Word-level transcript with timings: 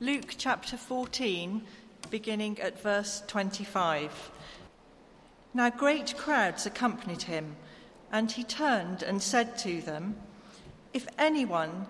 Luke 0.00 0.36
chapter 0.38 0.76
14, 0.76 1.60
beginning 2.08 2.60
at 2.60 2.80
verse 2.80 3.20
25. 3.26 4.30
Now 5.52 5.70
great 5.70 6.16
crowds 6.16 6.66
accompanied 6.66 7.22
him, 7.22 7.56
and 8.12 8.30
he 8.30 8.44
turned 8.44 9.02
and 9.02 9.20
said 9.20 9.58
to 9.58 9.80
them, 9.80 10.14
If 10.92 11.08
anyone 11.18 11.88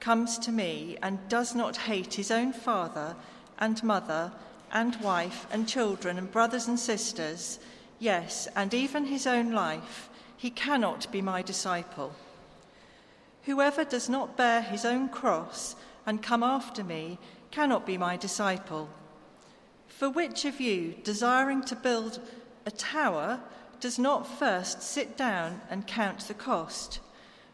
comes 0.00 0.38
to 0.38 0.50
me 0.50 0.98
and 1.00 1.20
does 1.28 1.54
not 1.54 1.76
hate 1.76 2.14
his 2.14 2.32
own 2.32 2.52
father 2.52 3.14
and 3.60 3.80
mother 3.84 4.32
and 4.72 4.96
wife 4.96 5.46
and 5.52 5.68
children 5.68 6.18
and 6.18 6.32
brothers 6.32 6.66
and 6.66 6.80
sisters, 6.80 7.60
yes, 8.00 8.48
and 8.56 8.74
even 8.74 9.04
his 9.04 9.24
own 9.24 9.52
life, 9.52 10.10
he 10.36 10.50
cannot 10.50 11.12
be 11.12 11.22
my 11.22 11.42
disciple. 11.42 12.12
Whoever 13.44 13.84
does 13.84 14.08
not 14.08 14.36
bear 14.36 14.62
his 14.62 14.84
own 14.84 15.08
cross 15.08 15.76
and 16.06 16.22
come 16.22 16.42
after 16.42 16.84
me 16.84 17.18
cannot 17.56 17.86
be 17.86 17.96
my 17.96 18.18
disciple. 18.18 18.86
For 19.88 20.10
which 20.10 20.44
of 20.44 20.60
you, 20.60 20.94
desiring 21.04 21.62
to 21.64 21.74
build 21.74 22.20
a 22.66 22.70
tower, 22.70 23.40
does 23.80 23.98
not 23.98 24.28
first 24.28 24.82
sit 24.82 25.16
down 25.16 25.62
and 25.70 25.86
count 25.86 26.20
the 26.28 26.34
cost, 26.34 27.00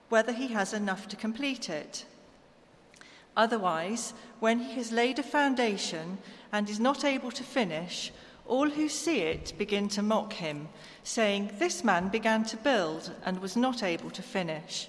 whether 0.09 0.33
he 0.33 0.49
has 0.49 0.73
enough 0.73 1.07
to 1.07 1.15
complete 1.15 1.69
it? 1.69 2.05
Otherwise, 3.37 4.13
when 4.41 4.59
he 4.59 4.73
has 4.75 4.91
laid 4.91 5.21
a 5.21 5.23
foundation 5.23 6.19
and 6.51 6.69
is 6.69 6.81
not 6.81 7.05
able 7.05 7.31
to 7.31 7.45
finish, 7.45 8.11
all 8.45 8.71
who 8.71 8.89
see 8.89 9.21
it 9.21 9.53
begin 9.57 9.89
to 9.91 10.03
mock 10.03 10.33
him, 10.33 10.69
saying, 11.05 11.53
This 11.61 11.85
man 11.85 12.09
began 12.09 12.43
to 12.47 12.57
build 12.57 13.13
and 13.25 13.39
was 13.39 13.57
not 13.57 13.85
able 13.85 14.11
to 14.11 14.23
finish. 14.23 14.89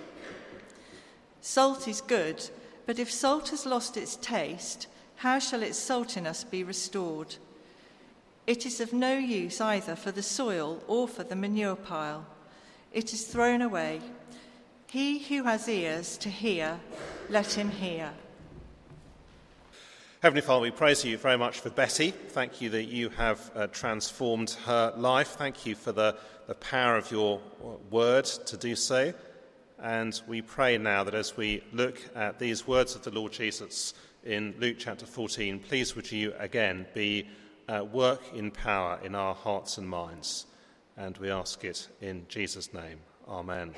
Salt 1.41 1.87
is 1.87 2.01
good, 2.01 2.49
but 2.85 2.99
if 2.99 3.11
salt 3.11 3.49
has 3.49 3.65
lost 3.65 3.97
its 3.97 4.15
taste, 4.15 4.87
how 5.17 5.39
shall 5.39 5.63
its 5.63 5.79
saltiness 5.79 6.49
be 6.49 6.63
restored? 6.63 7.35
It 8.47 8.65
is 8.65 8.79
of 8.79 8.93
no 8.93 9.17
use 9.17 9.59
either 9.59 9.95
for 9.95 10.11
the 10.11 10.23
soil 10.23 10.83
or 10.87 11.07
for 11.07 11.23
the 11.23 11.35
manure 11.35 11.75
pile. 11.75 12.25
It 12.91 13.13
is 13.13 13.25
thrown 13.25 13.61
away. 13.61 14.01
He 14.87 15.19
who 15.19 15.43
has 15.43 15.67
ears 15.67 16.17
to 16.17 16.29
hear, 16.29 16.79
let 17.29 17.53
him 17.53 17.69
hear. 17.69 18.11
Heavenly 20.21 20.41
Father, 20.41 20.61
we 20.61 20.71
praise 20.71 21.03
you 21.03 21.17
very 21.17 21.37
much 21.37 21.61
for 21.61 21.69
Betty. 21.71 22.11
Thank 22.11 22.61
you 22.61 22.69
that 22.71 22.83
you 22.85 23.09
have 23.09 23.49
uh, 23.55 23.67
transformed 23.67 24.51
her 24.65 24.93
life. 24.95 25.29
Thank 25.29 25.65
you 25.65 25.73
for 25.73 25.91
the, 25.91 26.15
the 26.45 26.55
power 26.55 26.97
of 26.97 27.09
your 27.09 27.41
word 27.89 28.25
to 28.25 28.57
do 28.57 28.75
so. 28.75 29.13
And 29.81 30.21
we 30.27 30.43
pray 30.43 30.77
now 30.77 31.03
that 31.03 31.15
as 31.15 31.35
we 31.35 31.63
look 31.73 31.99
at 32.15 32.37
these 32.37 32.67
words 32.67 32.95
of 32.95 33.01
the 33.01 33.09
Lord 33.09 33.31
Jesus 33.31 33.95
in 34.23 34.53
Luke 34.59 34.75
chapter 34.77 35.07
14, 35.07 35.57
please 35.57 35.95
would 35.95 36.11
you 36.11 36.33
again 36.37 36.85
be 36.93 37.27
at 37.67 37.91
work 37.91 38.21
in 38.35 38.51
power 38.51 38.99
in 39.03 39.15
our 39.15 39.33
hearts 39.33 39.79
and 39.79 39.89
minds. 39.89 40.45
And 40.97 41.17
we 41.17 41.31
ask 41.31 41.63
it 41.63 41.87
in 41.99 42.27
Jesus' 42.27 42.75
name. 42.75 42.99
Amen. 43.27 43.73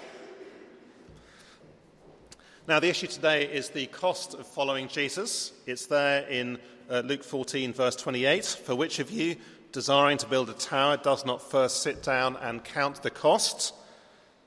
Now, 2.68 2.82
the 2.82 2.90
issue 2.90 3.08
today 3.08 3.46
is 3.46 3.70
the 3.70 3.86
cost 3.86 4.34
of 4.34 4.46
following 4.46 4.90
Jesus. 4.90 5.54
It's 5.66 5.86
there 5.86 6.28
in 6.28 6.60
uh, 6.90 7.04
Luke 7.06 7.24
14, 7.24 7.72
verse 7.72 7.96
28. 7.96 8.44
For 8.44 8.76
which 8.76 9.00
of 9.00 9.10
you, 9.10 9.38
desiring 9.72 10.18
to 10.18 10.28
build 10.28 10.50
a 10.50 10.54
tower, 10.54 10.98
does 10.98 11.26
not 11.26 11.42
first 11.42 11.82
sit 11.82 12.04
down 12.04 12.36
and 12.38 12.62
count 12.62 13.04
the 13.04 13.10
cost? 13.10 13.74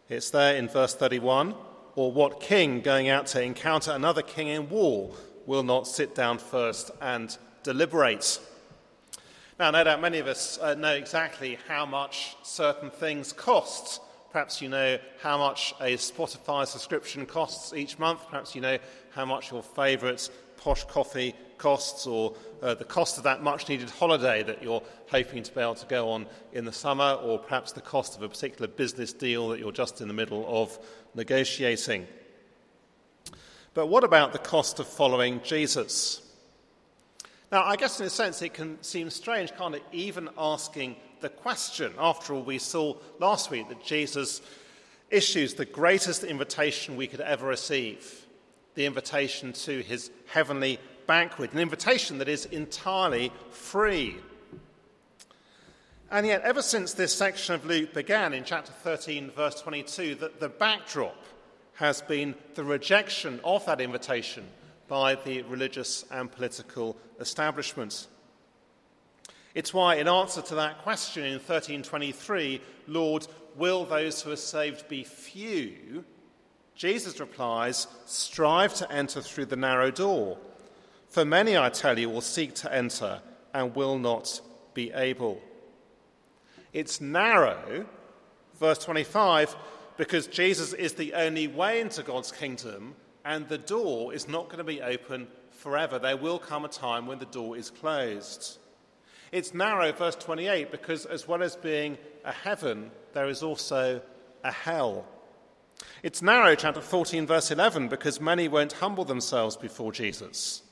It's 0.09 0.31
there 0.31 0.55
in 0.55 0.69
verse 0.69 0.95
31. 0.95 1.55
Or 1.97 2.13
what 2.13 2.41
king 2.41 2.81
going 2.81 3.09
out 3.09 3.27
to 3.29 3.43
encounter 3.43 3.91
another 3.91 4.23
king 4.23 4.49
in 4.49 4.69
war 4.69 5.13
will 5.47 5.65
not 5.65 5.89
sit 5.89 6.15
down 6.15 6.39
first 6.39 6.93
and 7.01 7.37
deliberate? 7.65 8.39
Now, 9.59 9.73
no 9.73 9.83
doubt 9.83 10.01
many 10.01 10.19
of 10.19 10.29
us 10.29 10.59
uh, 10.61 10.75
know 10.75 10.93
exactly 10.93 11.59
how 11.67 11.87
much 11.87 12.37
certain 12.45 12.91
things 12.91 13.33
cost. 13.33 14.01
Perhaps 14.31 14.63
you 14.63 14.69
know 14.69 14.99
how 15.23 15.39
much 15.39 15.75
a 15.81 15.97
Spotify 15.97 16.67
subscription 16.67 17.27
costs 17.27 17.73
each 17.73 17.99
month. 17.99 18.29
Perhaps 18.29 18.55
you 18.55 18.61
know 18.61 18.79
how 19.11 19.25
much 19.25 19.51
your 19.51 19.63
favourite 19.63 20.29
posh 20.57 20.85
coffee 20.85 21.35
costs, 21.59 22.07
or 22.07 22.35
uh, 22.63 22.75
the 22.75 22.85
cost 22.85 23.19
of 23.19 23.25
that 23.25 23.43
much 23.43 23.69
needed 23.69 23.91
holiday 23.91 24.43
that 24.43 24.63
you're 24.63 24.83
hoping 25.11 25.43
to 25.43 25.55
be 25.55 25.61
able 25.61 25.75
to 25.75 25.87
go 25.87 26.11
on 26.11 26.27
in 26.53 26.65
the 26.65 26.73
summer, 26.73 27.13
or 27.23 27.39
perhaps 27.39 27.73
the 27.73 27.81
cost 27.81 28.17
of 28.17 28.23
a 28.23 28.29
particular 28.29 28.67
business 28.67 29.13
deal 29.13 29.49
that 29.49 29.59
you're 29.59 29.73
just 29.73 30.01
in 30.01 30.09
the 30.09 30.15
middle 30.15 30.45
of 30.49 30.79
negotiating. 31.15 32.07
But 33.75 33.87
what 33.89 34.05
about 34.05 34.33
the 34.33 34.39
cost 34.39 34.81
of 34.81 34.87
following 34.87 35.43
Jesus? 35.43 36.23
Now, 37.53 37.63
I 37.65 37.77
guess 37.77 38.01
in 38.01 38.07
a 38.07 38.11
sense 38.11 38.43
it 38.43 38.55
can 38.55 38.83
seem 38.83 39.11
strange, 39.11 39.55
can't 39.57 39.75
it, 39.75 39.83
even 39.93 40.29
asking 40.37 40.97
the 41.21 41.29
question. 41.29 41.93
After 41.99 42.35
all, 42.35 42.43
we 42.43 42.59
saw 42.59 42.97
last 43.19 43.51
week 43.51 43.69
that 43.69 43.85
Jesus 43.85 44.41
issues 45.11 45.55
the 45.55 45.65
greatest 45.65 46.25
invitation 46.25 46.97
we 46.97 47.07
could 47.07 47.21
ever 47.21 47.47
receive 47.47 48.27
the 48.75 48.87
invitation 48.87 49.53
to 49.53 49.83
his 49.83 50.11
heavenly 50.27 50.79
banquet, 51.07 51.53
an 51.53 51.59
invitation 51.59 52.19
that 52.19 52.29
is 52.29 52.47
entirely 52.47 53.33
free. 53.51 54.17
And 56.11 56.27
yet, 56.27 56.43
ever 56.43 56.63
since 56.63 56.93
this 56.93 57.13
section 57.15 57.55
of 57.55 57.65
Luke 57.65 57.93
began 57.93 58.33
in 58.33 58.45
chapter 58.45 58.73
13, 58.73 59.31
verse 59.31 59.61
22, 59.61 60.15
that 60.17 60.41
the 60.41 60.49
backdrop 60.49 61.17
has 61.75 62.01
been 62.01 62.35
the 62.55 62.65
rejection 62.65 63.41
of 63.45 63.67
that 63.67 63.81
invitation 63.81 64.47
by 64.89 65.17
the 65.17 65.43
religious 65.43 66.05
and 66.11 66.31
political 66.31 66.97
establishment. 67.19 68.07
It's 69.55 69.75
why, 69.75 69.97
in 69.97 70.07
answer 70.07 70.43
to 70.43 70.55
that 70.57 70.83
question 70.83 71.25
in 71.25 71.33
1323, 71.33 72.61
Lord, 72.87 73.27
will 73.57 73.85
those 73.85 74.23
who 74.23 74.31
are 74.31 74.37
saved 74.37 74.89
be 74.89 75.03
few? 75.03 76.05
Jesus 76.75 77.19
replies, 77.19 77.87
Strive 78.05 78.75
to 78.75 78.93
enter 78.93 79.23
through 79.23 79.47
the 79.47 79.57
narrow 79.57 79.91
door. 79.91 80.39
For 81.09 81.25
many, 81.25 81.57
I 81.57 81.69
tell 81.71 81.99
you, 81.99 82.11
will 82.11 82.21
seek 82.21 82.55
to 82.57 82.73
enter 82.73 83.21
and 83.55 83.75
will 83.75 83.99
not 83.99 84.41
be 84.75 84.93
able. 84.93 85.41
It's 86.73 87.01
narrow, 87.01 87.87
verse 88.59 88.79
25, 88.79 89.57
because 89.97 90.27
Jesus 90.27 90.73
is 90.75 90.93
the 90.93 91.15
only 91.15 91.49
way 91.49 91.81
into 91.81 92.03
God's 92.03 92.31
kingdom, 92.31 92.95
and 93.25 93.49
the 93.49 93.59
door 93.59 94.13
is 94.13 94.29
not 94.29 94.47
going 94.47 94.59
to 94.59 94.65
be 94.65 94.83
open 94.83 95.27
forever. 95.51 95.99
There 95.99 96.17
will 96.17 96.39
come 96.39 96.65
a 96.65 96.69
time 96.69 97.07
when 97.07 97.19
the 97.19 97.27
door 97.27 97.57
is 97.57 97.71
closed. 97.71 98.59
It's 99.33 99.55
narrow, 99.55 99.93
verse 99.93 100.17
28, 100.17 100.71
because 100.71 101.07
as 101.07 101.27
well 101.27 101.43
as 101.43 101.57
being 101.57 101.97
a 102.25 102.33
heaven, 102.33 102.91
there 103.15 103.29
is 103.29 103.43
also 103.43 104.03
a 104.45 104.53
hell. 104.53 105.07
It's 106.03 106.23
narrow, 106.23 106.55
chapter 106.55 106.81
14, 106.81 107.27
verse 107.27 107.51
11, 107.51 107.89
because 107.89 108.21
many 108.21 108.49
won't 108.49 108.73
humble 108.75 109.05
themselves 109.05 109.57
before 109.57 109.93
Jesus. 109.93 110.63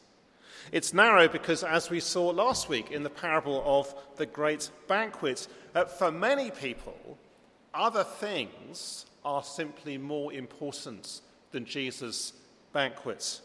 It's 0.72 0.94
narrow 0.94 1.28
because, 1.28 1.62
as 1.62 1.90
we 1.90 2.00
saw 2.00 2.30
last 2.30 2.68
week 2.68 2.90
in 2.90 3.02
the 3.02 3.10
parable 3.10 3.62
of 3.66 3.94
the 4.16 4.26
great 4.26 4.70
banquet, 4.88 5.46
uh, 5.74 5.84
for 5.84 6.10
many 6.10 6.50
people, 6.50 7.18
other 7.72 8.04
things 8.04 9.06
are 9.24 9.42
simply 9.42 9.98
more 9.98 10.32
important 10.32 11.20
than 11.52 11.64
Jesus' 11.64 12.32
banquet. 12.72 13.40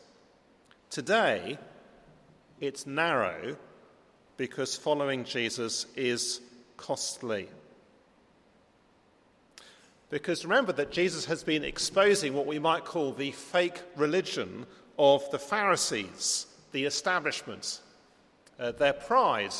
Today, 0.90 1.58
it's 2.60 2.86
narrow 2.86 3.56
because 4.38 4.76
following 4.76 5.24
Jesus 5.24 5.86
is 5.96 6.42
costly. 6.78 7.50
Because 10.10 10.44
remember 10.44 10.74
that 10.74 10.92
Jesus 10.92 11.26
has 11.26 11.44
been 11.44 11.64
exposing 11.64 12.34
what 12.34 12.48
we 12.48 12.58
might 12.58 12.84
call 12.84 13.12
the 13.12 13.32
fake 13.32 13.80
religion 13.96 14.66
of 14.98 15.30
the 15.32 15.38
Pharisees, 15.38 16.48
the 16.72 16.86
establishment, 16.86 17.82
uh, 18.60 18.72
their 18.72 18.94
pride, 18.94 19.54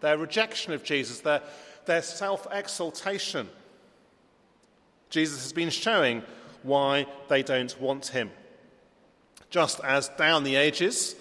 their 0.00 0.18
rejection 0.18 0.72
of 0.72 0.82
Jesus, 0.82 1.20
their, 1.20 1.42
their 1.86 2.02
self 2.02 2.46
exaltation. 2.50 3.48
Jesus 5.10 5.42
has 5.42 5.52
been 5.52 5.70
showing 5.70 6.22
why 6.62 7.06
they 7.28 7.42
don't 7.42 7.80
want 7.80 8.08
him. 8.08 8.30
Just 9.50 9.80
as 9.84 10.08
down 10.10 10.44
the 10.44 10.56
ages, 10.56 11.14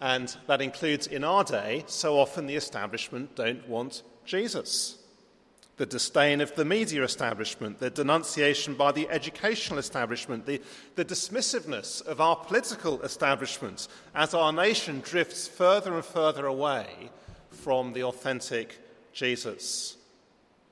And 0.00 0.36
that 0.48 0.60
includes 0.60 1.06
in 1.06 1.24
our 1.24 1.44
day, 1.44 1.84
so 1.86 2.18
often 2.18 2.46
the 2.46 2.56
establishment 2.56 3.34
don't 3.36 3.66
want 3.68 4.02
Jesus. 4.24 4.98
The 5.76 5.86
disdain 5.86 6.40
of 6.40 6.54
the 6.54 6.64
media 6.64 7.02
establishment, 7.02 7.80
the 7.80 7.90
denunciation 7.90 8.74
by 8.74 8.92
the 8.92 9.08
educational 9.10 9.80
establishment, 9.80 10.46
the, 10.46 10.60
the 10.94 11.04
dismissiveness 11.04 12.04
of 12.06 12.20
our 12.20 12.36
political 12.36 13.02
establishment 13.02 13.88
as 14.14 14.34
our 14.34 14.52
nation 14.52 15.00
drifts 15.00 15.48
further 15.48 15.94
and 15.94 16.04
further 16.04 16.46
away 16.46 17.10
from 17.50 17.92
the 17.92 18.04
authentic 18.04 18.78
Jesus. 19.12 19.96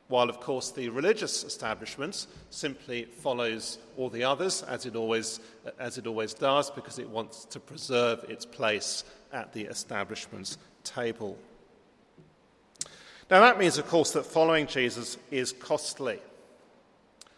While, 0.06 0.28
of 0.28 0.40
course, 0.40 0.70
the 0.70 0.88
religious 0.90 1.42
establishment 1.42 2.26
simply 2.50 3.04
follows 3.04 3.78
all 3.96 4.10
the 4.10 4.24
others, 4.24 4.62
as 4.62 4.84
it 4.84 4.94
always, 4.94 5.40
as 5.78 5.96
it 5.98 6.06
always 6.06 6.34
does, 6.34 6.70
because 6.70 6.98
it 6.98 7.08
wants 7.08 7.44
to 7.46 7.58
preserve 7.58 8.22
its 8.28 8.44
place 8.44 9.04
at 9.32 9.52
the 9.52 9.62
establishment's 9.62 10.58
table. 10.84 11.38
Now, 13.32 13.40
that 13.40 13.58
means, 13.58 13.78
of 13.78 13.88
course, 13.88 14.10
that 14.10 14.26
following 14.26 14.66
Jesus 14.66 15.16
is 15.30 15.52
costly. 15.52 16.18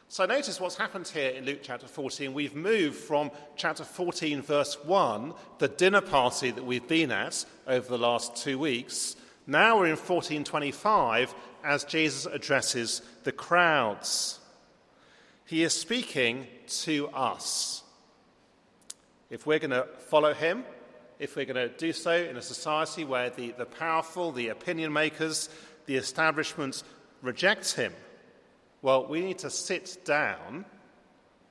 So, 0.09 0.27
notice 0.27 0.61
what's 0.61 0.75
happened 0.75 1.07
here 1.07 1.31
in 1.31 1.45
Luke 1.45 1.61
chapter 1.63 1.87
14. 1.87 2.35
We've 2.35 2.57
moved 2.57 2.97
from 2.97 3.31
chapter 3.55 3.85
14, 3.85 4.43
verse 4.43 4.77
1, 4.83 5.33
the 5.59 5.69
dinner 5.69 6.01
party 6.01 6.51
that 6.51 6.65
we've 6.65 6.89
been 6.89 7.13
at 7.13 7.45
over 7.69 7.87
the 7.87 7.97
last 7.97 8.35
two 8.35 8.59
weeks. 8.59 9.15
Now 9.47 9.77
we're 9.77 9.85
in 9.85 9.91
1425 9.93 11.33
as 11.63 11.85
Jesus 11.85 12.27
addresses 12.27 13.01
the 13.23 13.31
crowds. 13.31 14.41
He 15.45 15.63
is 15.63 15.75
speaking 15.75 16.49
to 16.81 17.07
us. 17.11 17.85
If 19.31 19.47
we're 19.47 19.61
going 19.61 19.71
to 19.71 19.87
follow 20.09 20.35
him, 20.35 20.65
if 21.21 21.37
we're 21.37 21.45
going 21.45 21.69
to 21.69 21.77
do 21.77 21.93
so 21.93 22.11
in 22.11 22.37
a 22.37 22.43
society 22.43 23.05
where 23.05 23.31
the, 23.31 23.53
the 23.53 23.65
powerful, 23.65 24.33
the 24.33 24.49
opinion 24.49 24.93
makers, 24.93 25.49
the 25.87 25.97
establishment 25.97 26.83
rejects 27.23 27.73
him, 27.75 27.93
well, 28.83 29.07
we 29.07 29.21
need 29.21 29.39
to 29.39 29.51
sit 29.51 30.05
down, 30.05 30.65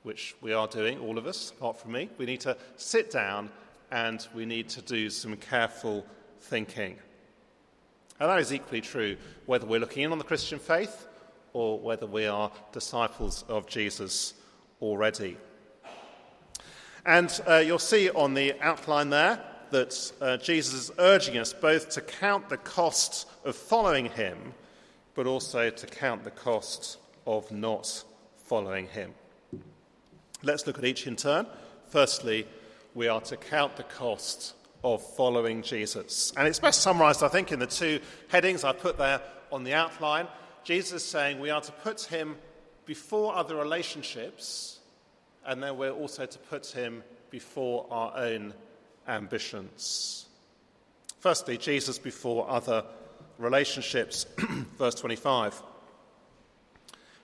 which 0.02 0.36
we 0.40 0.52
are 0.52 0.68
doing, 0.68 0.98
all 1.00 1.18
of 1.18 1.26
us, 1.26 1.50
apart 1.50 1.78
from 1.78 1.92
me. 1.92 2.08
We 2.18 2.26
need 2.26 2.40
to 2.42 2.56
sit 2.76 3.10
down 3.10 3.50
and 3.90 4.26
we 4.34 4.46
need 4.46 4.68
to 4.70 4.82
do 4.82 5.10
some 5.10 5.36
careful 5.36 6.06
thinking. 6.40 6.96
And 8.20 8.30
that 8.30 8.38
is 8.38 8.52
equally 8.52 8.80
true 8.80 9.16
whether 9.46 9.66
we're 9.66 9.80
looking 9.80 10.04
in 10.04 10.12
on 10.12 10.18
the 10.18 10.24
Christian 10.24 10.58
faith 10.58 11.08
or 11.52 11.78
whether 11.78 12.06
we 12.06 12.26
are 12.26 12.50
disciples 12.72 13.44
of 13.48 13.66
Jesus 13.66 14.34
already. 14.80 15.36
And 17.06 17.40
uh, 17.46 17.56
you'll 17.56 17.78
see 17.78 18.10
on 18.10 18.34
the 18.34 18.54
outline 18.60 19.10
there 19.10 19.40
that 19.74 20.12
uh, 20.20 20.36
Jesus 20.36 20.74
is 20.74 20.92
urging 21.00 21.36
us 21.36 21.52
both 21.52 21.88
to 21.90 22.00
count 22.00 22.48
the 22.48 22.56
cost 22.56 23.28
of 23.44 23.56
following 23.56 24.06
him, 24.06 24.54
but 25.16 25.26
also 25.26 25.68
to 25.68 25.86
count 25.88 26.22
the 26.22 26.30
cost 26.30 26.98
of 27.26 27.50
not 27.50 28.04
following 28.44 28.86
him. 28.86 29.12
Let's 30.44 30.64
look 30.68 30.78
at 30.78 30.84
each 30.84 31.08
in 31.08 31.16
turn. 31.16 31.48
Firstly, 31.88 32.46
we 32.94 33.08
are 33.08 33.20
to 33.22 33.36
count 33.36 33.74
the 33.74 33.82
cost 33.82 34.54
of 34.84 35.02
following 35.16 35.60
Jesus. 35.60 36.32
And 36.36 36.46
it's 36.46 36.60
best 36.60 36.80
summarized, 36.80 37.24
I 37.24 37.28
think, 37.28 37.50
in 37.50 37.58
the 37.58 37.66
two 37.66 37.98
headings 38.28 38.62
I 38.62 38.72
put 38.72 38.96
there 38.96 39.20
on 39.50 39.64
the 39.64 39.74
outline. 39.74 40.28
Jesus 40.62 41.02
is 41.02 41.04
saying 41.04 41.40
we 41.40 41.50
are 41.50 41.60
to 41.60 41.72
put 41.72 42.02
him 42.02 42.36
before 42.86 43.34
other 43.34 43.56
relationships, 43.56 44.78
and 45.44 45.60
then 45.60 45.76
we're 45.76 45.90
also 45.90 46.26
to 46.26 46.38
put 46.38 46.66
him 46.66 47.02
before 47.30 47.88
our 47.90 48.16
own 48.16 48.54
ambitions. 49.08 50.26
Firstly, 51.20 51.56
Jesus 51.56 51.98
before 51.98 52.48
other 52.48 52.84
relationships. 53.38 54.26
Verse 54.78 54.94
25. 54.94 55.62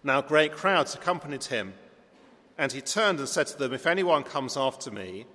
Now 0.03 0.23
great 0.23 0.53
crowds 0.53 0.95
accompanied 0.95 1.45
him, 1.45 1.75
and 2.57 2.73
he 2.73 2.81
turned 2.81 3.19
and 3.19 3.29
said 3.29 3.47
to 3.49 3.59
them, 3.59 3.73
If 3.73 3.87
anyone 3.87 4.23
comes 4.23 4.57
after 4.57 4.91
me 4.91 5.27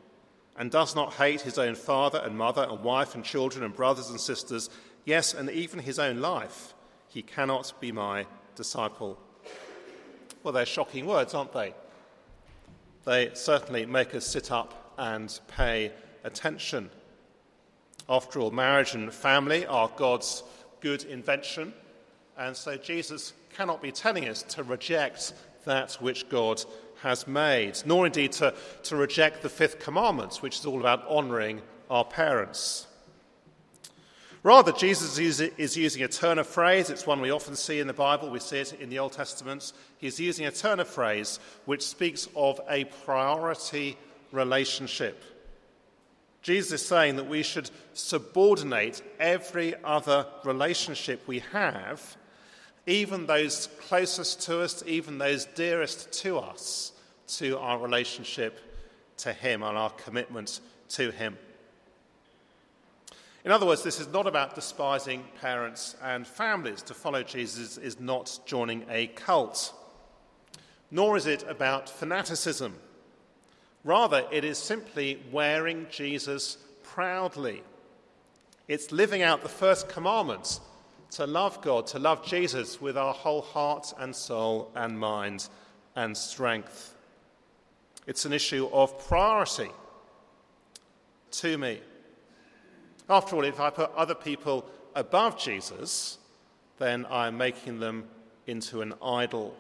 and 0.58 0.72
does 0.72 0.96
not 0.96 1.14
hate 1.14 1.42
his 1.42 1.58
own 1.58 1.76
father 1.76 2.20
and 2.24 2.38
mother 2.38 2.66
and 2.70 2.84
wife 2.84 3.16
and 3.16 3.24
children 3.24 3.64
and 3.64 3.76
brothers 3.76 4.10
and 4.10 4.20
sisters, 4.20 4.70
yes, 5.06 5.34
and 5.34 5.50
even 5.50 5.80
his 5.80 6.00
own 6.00 6.20
life, 6.20 6.74
he 7.08 7.22
cannot 7.22 7.74
be 7.80 7.92
my 7.92 8.26
disciple. 8.56 9.20
Well, 10.44 10.54
they're 10.54 10.66
shocking 10.66 11.06
words, 11.06 11.34
aren't 11.34 11.54
they? 11.54 11.74
They 13.06 13.32
certainly 13.34 13.86
make 13.86 14.16
us 14.16 14.26
sit 14.26 14.52
up 14.52 14.94
and 14.98 15.40
pay 15.48 15.92
attention. 16.26 16.90
After 18.10 18.40
all, 18.40 18.52
marriage 18.52 18.94
and 18.94 19.14
family 19.14 19.66
are 19.66 19.90
God's 19.96 20.44
good 20.82 21.06
invention, 21.06 21.74
and 22.38 22.56
so 22.56 22.76
Jesus 22.76 23.34
cannot 23.56 23.82
be 23.82 23.92
telling 23.92 24.28
us 24.28 24.44
to 24.44 24.64
reject 24.64 25.34
that 25.64 25.94
which 25.94 26.28
God 26.28 26.64
has 27.02 27.28
made, 27.28 27.82
nor 27.86 28.06
indeed 28.06 28.34
to, 28.34 28.54
to 28.84 28.96
reject 28.96 29.42
the 29.42 29.50
fifth 29.50 29.80
commandment, 29.80 30.38
which 30.38 30.60
is 30.60 30.66
all 30.66 30.80
about 30.80 31.08
honouring 31.08 31.62
our 31.90 32.04
parents. 32.04 32.88
Rather, 34.44 34.72
Jesus 34.72 35.18
is 35.18 35.76
using 35.76 36.04
a 36.04 36.08
turn 36.08 36.38
of 36.38 36.46
phrase. 36.46 36.92
It's 36.92 37.08
one 37.08 37.20
we 37.20 37.32
often 37.32 37.56
see 37.56 37.80
in 37.80 37.88
the 37.88 37.94
Bible. 37.94 38.30
We 38.30 38.40
see 38.40 38.60
it 38.60 38.74
in 38.74 38.90
the 38.90 39.00
Old 39.00 39.14
Testament. 39.14 39.74
He's 39.98 40.20
using 40.20 40.46
a 40.46 40.52
turn 40.52 40.80
of 40.80 40.88
phrase 40.88 41.40
which 41.66 41.82
speaks 41.82 42.28
of 42.36 42.62
a 42.70 42.84
priority 42.84 43.98
relationship. 44.32 45.24
Jesus 46.46 46.80
is 46.80 46.88
saying 46.88 47.16
that 47.16 47.28
we 47.28 47.42
should 47.42 47.72
subordinate 47.94 49.02
every 49.20 49.74
other 49.84 50.28
relationship 50.44 51.28
we 51.28 51.40
have, 51.40 52.18
even 52.86 53.26
those 53.26 53.68
closest 53.88 54.44
to 54.44 54.62
us, 54.62 54.84
even 54.86 55.18
those 55.18 55.46
dearest 55.46 56.12
to 56.22 56.38
us, 56.38 56.92
to 57.28 57.58
our 57.58 57.80
relationship 57.80 58.60
to 59.18 59.34
Him 59.34 59.64
and 59.64 59.76
our 59.76 59.90
commitment 59.90 60.60
to 60.90 61.10
Him. 61.10 61.36
In 63.44 63.50
other 63.50 63.66
words, 63.66 63.82
this 63.82 64.00
is 64.00 64.10
not 64.10 64.28
about 64.28 64.54
despising 64.54 65.24
parents 65.42 65.96
and 66.04 66.28
families. 66.28 66.84
To 66.84 66.94
follow 66.94 67.24
Jesus 67.24 67.80
is 67.80 68.00
not 68.00 68.38
joining 68.46 68.86
a 68.88 69.08
cult, 69.08 69.74
nor 70.92 71.18
is 71.18 71.26
it 71.26 71.44
about 71.50 71.90
fanaticism. 71.90 72.76
Rather, 73.86 74.26
it 74.32 74.44
is 74.44 74.58
simply 74.58 75.22
wearing 75.32 75.86
Jesus 75.92 76.58
proudly. 76.84 77.62
It's 78.68 78.92
living 78.92 79.22
out 79.22 79.44
the 79.44 79.50
first 79.50 79.88
commandments 79.88 80.60
to 81.12 81.28
love 81.28 81.62
God, 81.62 81.86
to 81.88 82.00
love 82.00 82.26
Jesus 82.26 82.82
with 82.82 82.98
our 82.98 83.14
whole 83.14 83.44
heart 83.44 83.94
and 84.00 84.14
soul 84.16 84.72
and 84.76 85.00
mind 85.00 85.48
and 85.96 86.18
strength. 86.18 86.96
It's 88.08 88.26
an 88.26 88.34
issue 88.34 88.68
of 88.74 89.08
priority 89.08 89.70
to 91.32 91.58
me. 91.58 91.80
After 93.08 93.36
all, 93.36 93.44
if 93.44 93.60
I 93.60 93.70
put 93.70 93.94
other 93.94 94.16
people 94.16 94.66
above 94.96 95.38
Jesus, 95.38 96.18
then 96.80 97.06
I'm 97.10 97.38
making 97.38 97.80
them 97.80 98.06
into 98.48 98.82
an 98.82 98.96
idol. 99.02 99.56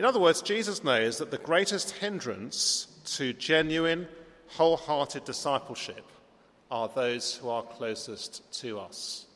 In 0.00 0.06
other 0.06 0.18
words, 0.18 0.40
Jesus 0.40 0.82
knows 0.82 1.18
that 1.18 1.30
the 1.30 1.36
greatest 1.36 1.90
hindrance 1.90 2.86
to 3.16 3.34
genuine, 3.34 4.08
wholehearted 4.46 5.24
discipleship 5.24 6.06
are 6.70 6.88
those 6.88 7.34
who 7.36 7.50
are 7.50 7.62
closest 7.62 8.50
to 8.60 8.78
us. 8.78 9.26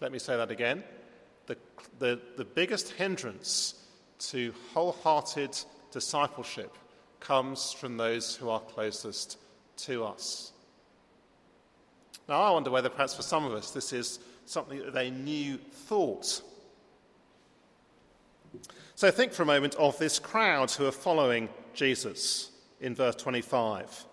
Let 0.00 0.10
me 0.10 0.18
say 0.18 0.38
that 0.38 0.50
again. 0.50 0.82
The, 1.48 1.58
the, 1.98 2.18
the 2.38 2.46
biggest 2.46 2.92
hindrance 2.92 3.74
to 4.30 4.54
wholehearted 4.72 5.54
discipleship 5.90 6.74
comes 7.20 7.72
from 7.72 7.98
those 7.98 8.34
who 8.34 8.48
are 8.48 8.60
closest 8.60 9.36
to 9.76 10.04
us. 10.04 10.52
Now, 12.26 12.40
I 12.40 12.50
wonder 12.52 12.70
whether 12.70 12.88
perhaps 12.88 13.14
for 13.14 13.20
some 13.20 13.44
of 13.44 13.52
us 13.52 13.70
this 13.70 13.92
is 13.92 14.18
something 14.46 14.78
that 14.78 14.96
a 14.96 15.10
new 15.10 15.58
thought 15.58 16.40
so 19.02 19.10
think 19.10 19.32
for 19.32 19.42
a 19.42 19.46
moment 19.46 19.74
of 19.80 19.98
this 19.98 20.20
crowd 20.20 20.70
who 20.70 20.86
are 20.86 20.92
following 20.92 21.48
Jesus 21.74 22.52
in 22.80 22.94
verse 22.94 23.16
25. 23.16 24.04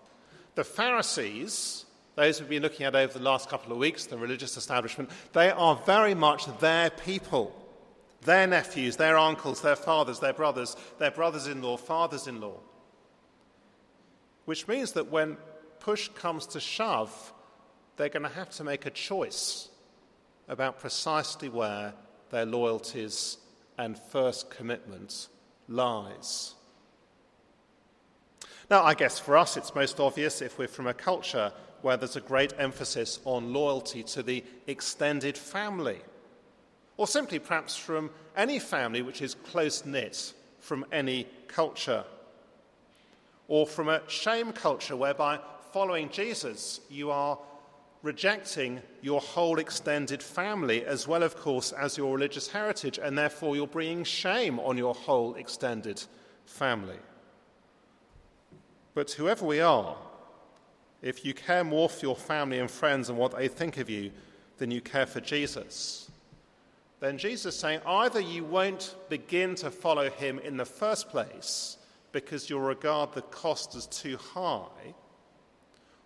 The 0.56 0.64
Pharisees, 0.64 1.84
those 2.16 2.40
we've 2.40 2.50
been 2.50 2.64
looking 2.64 2.84
at 2.84 2.96
over 2.96 3.16
the 3.16 3.24
last 3.24 3.48
couple 3.48 3.70
of 3.70 3.78
weeks, 3.78 4.06
the 4.06 4.18
religious 4.18 4.56
establishment, 4.56 5.08
they 5.32 5.50
are 5.50 5.76
very 5.86 6.16
much 6.16 6.46
their 6.58 6.90
people. 6.90 7.54
Their 8.22 8.48
nephews, 8.48 8.96
their 8.96 9.16
uncles, 9.16 9.62
their 9.62 9.76
fathers, 9.76 10.18
their 10.18 10.32
brothers, 10.32 10.76
their 10.98 11.12
brothers 11.12 11.46
in 11.46 11.62
law, 11.62 11.76
fathers 11.76 12.26
in 12.26 12.40
law. 12.40 12.58
Which 14.44 14.66
means 14.66 14.90
that 14.94 15.08
when 15.08 15.36
push 15.78 16.08
comes 16.16 16.46
to 16.48 16.58
shove, 16.58 17.32
they're 17.96 18.08
going 18.08 18.24
to 18.24 18.28
have 18.28 18.50
to 18.56 18.64
make 18.64 18.86
a 18.86 18.90
choice 18.90 19.68
about 20.48 20.80
precisely 20.80 21.48
where 21.48 21.94
their 22.30 22.44
loyalties 22.44 23.36
and 23.80 23.98
first 23.98 24.50
commitment 24.50 25.28
lies. 25.66 26.54
Now, 28.70 28.84
I 28.84 28.92
guess 28.92 29.18
for 29.18 29.38
us 29.38 29.56
it's 29.56 29.74
most 29.74 29.98
obvious 29.98 30.42
if 30.42 30.58
we're 30.58 30.68
from 30.68 30.86
a 30.86 30.94
culture 30.94 31.50
where 31.80 31.96
there's 31.96 32.16
a 32.16 32.20
great 32.20 32.52
emphasis 32.58 33.20
on 33.24 33.54
loyalty 33.54 34.02
to 34.02 34.22
the 34.22 34.44
extended 34.66 35.36
family, 35.36 35.98
or 36.98 37.06
simply 37.06 37.38
perhaps 37.38 37.74
from 37.74 38.10
any 38.36 38.58
family 38.58 39.00
which 39.00 39.22
is 39.22 39.34
close 39.34 39.86
knit 39.86 40.34
from 40.58 40.84
any 40.92 41.26
culture, 41.48 42.04
or 43.48 43.66
from 43.66 43.88
a 43.88 44.02
shame 44.08 44.52
culture 44.52 44.94
whereby 44.94 45.40
following 45.72 46.10
Jesus 46.10 46.82
you 46.90 47.10
are 47.10 47.38
rejecting 48.02 48.80
your 49.02 49.20
whole 49.20 49.58
extended 49.58 50.22
family 50.22 50.84
as 50.84 51.06
well, 51.06 51.22
of 51.22 51.36
course, 51.36 51.72
as 51.72 51.98
your 51.98 52.14
religious 52.14 52.48
heritage, 52.48 52.98
and 52.98 53.16
therefore 53.16 53.56
you're 53.56 53.66
bringing 53.66 54.04
shame 54.04 54.58
on 54.60 54.78
your 54.78 54.94
whole 54.94 55.34
extended 55.34 56.02
family. 56.46 56.98
But 58.94 59.10
whoever 59.12 59.44
we 59.44 59.60
are, 59.60 59.96
if 61.02 61.24
you 61.24 61.34
care 61.34 61.64
more 61.64 61.88
for 61.88 62.06
your 62.06 62.16
family 62.16 62.58
and 62.58 62.70
friends 62.70 63.08
and 63.08 63.18
what 63.18 63.36
they 63.36 63.48
think 63.48 63.78
of 63.78 63.88
you 63.88 64.10
than 64.58 64.70
you 64.70 64.80
care 64.80 65.06
for 65.06 65.20
Jesus, 65.20 66.10
then 67.00 67.16
Jesus 67.16 67.54
is 67.54 67.60
saying 67.60 67.80
either 67.86 68.20
you 68.20 68.44
won't 68.44 68.94
begin 69.08 69.54
to 69.56 69.70
follow 69.70 70.10
him 70.10 70.38
in 70.38 70.56
the 70.56 70.66
first 70.66 71.08
place 71.08 71.78
because 72.12 72.50
you'll 72.50 72.60
regard 72.60 73.12
the 73.14 73.22
cost 73.22 73.74
as 73.74 73.86
too 73.86 74.16
high, 74.18 74.94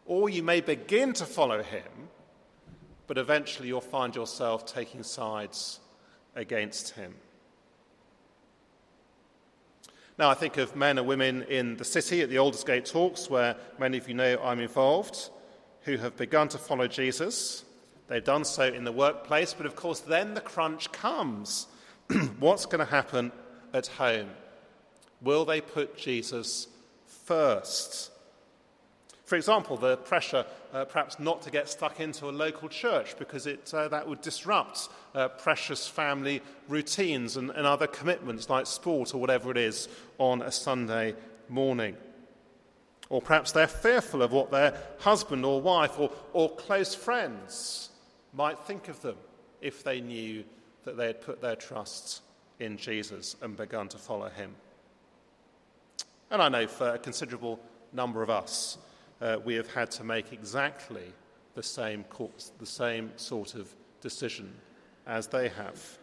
or 0.07 0.29
you 0.29 0.43
may 0.43 0.61
begin 0.61 1.13
to 1.15 1.25
follow 1.25 1.63
him, 1.63 2.09
but 3.07 3.19
eventually 3.19 3.69
you'll 3.69 3.81
find 3.81 4.15
yourself 4.15 4.67
taking 4.67 5.03
sides 5.03 5.81
against 6.35 6.91
him. 6.91 7.15
Now, 10.17 10.31
I 10.31 10.35
think 10.35 10.59
of 10.59 10.77
men 10.77 10.99
and 10.99 11.09
women 11.09 11.43
in 11.43 11.77
the 11.77 11.85
city 11.85 12.21
at 12.21 12.31
the 12.31 12.39
Aldersgate 12.39 12.85
Talks, 12.85 13.29
where 13.29 13.57
many 13.81 13.99
of 13.99 14.09
you 14.09 14.15
know 14.15 14.39
I'm 14.43 14.61
involved, 14.61 15.31
who 15.83 15.97
have 15.97 16.17
begun 16.17 16.49
to 16.49 16.59
follow 16.59 16.87
Jesus. 16.87 17.65
They've 18.07 18.23
done 18.23 18.45
so 18.45 18.65
in 18.65 18.85
the 18.85 18.93
workplace, 18.93 19.55
but 19.55 19.67
of 19.67 19.75
course, 19.75 20.01
then 20.01 20.35
the 20.35 20.41
crunch 20.41 20.93
comes. 20.93 21.67
What's 22.39 22.67
going 22.67 22.85
to 22.85 22.91
happen 22.91 23.33
at 23.73 23.89
home? 23.89 24.31
Will 25.21 25.45
they 25.45 25.61
put 25.61 25.97
Jesus 25.97 26.69
first? 27.07 28.11
For 29.35 29.38
example, 29.38 29.76
the 29.76 29.97
pressure 29.97 30.47
uh, 30.73 30.85
perhaps 30.85 31.19
not 31.19 31.43
to 31.43 31.50
get 31.50 31.69
stuck 31.69 31.99
into 31.99 32.29
a 32.29 32.31
local 32.31 32.69
church 32.69 33.19
because 33.19 33.49
it, 33.49 33.75
uh, 33.75 33.88
that 33.88 34.09
would 34.09 34.21
disrupt 34.21 34.88
uh, 35.12 35.26
precious 35.26 35.88
family 35.88 36.41
routines 36.69 37.37
and, 37.37 37.50
and 37.50 37.67
other 37.67 37.88
commitments 37.88 38.49
like 38.49 38.69
sport 38.69 39.12
or 39.12 39.21
whatever 39.21 39.50
it 39.50 39.57
is 39.57 39.88
on 40.19 40.41
a 40.41 40.53
Sunday 40.53 41.17
morning. 41.49 41.97
Or 43.09 43.21
perhaps 43.21 43.50
they're 43.50 43.67
fearful 43.67 44.23
of 44.23 44.31
what 44.31 44.53
their 44.53 44.81
husband 45.00 45.45
or 45.45 45.61
wife 45.61 45.99
or, 45.99 46.12
or 46.33 46.55
close 46.55 46.95
friends 46.95 47.91
might 48.35 48.61
think 48.61 48.87
of 48.87 49.03
them 49.03 49.17
if 49.61 49.83
they 49.83 50.00
knew 50.00 50.45
that 50.85 50.97
they 50.97 51.09
had 51.09 51.21
put 51.21 51.43
their 51.43 51.57
trust 51.57 52.23
in 52.61 52.76
Jesus 52.76 53.35
and 53.43 53.57
begun 53.57 53.88
to 53.88 53.99
follow 53.99 54.29
him. 54.29 54.55
And 56.31 56.41
I 56.41 56.49
know 56.49 56.69
for 56.69 56.91
a 56.91 56.99
considerable 57.00 57.59
number 57.93 58.23
of 58.23 58.31
us, 58.31 58.79
uh, 59.21 59.38
we 59.44 59.54
have 59.54 59.73
had 59.73 59.90
to 59.92 60.04
make 60.04 60.33
exactly 60.33 61.12
the 61.54 61.62
same, 61.62 62.04
course, 62.04 62.52
the 62.59 62.66
same 62.66 63.12
sort 63.16 63.54
of 63.54 63.68
decision 64.00 64.52
as 65.06 65.26
they 65.28 65.49
have. 65.49 65.99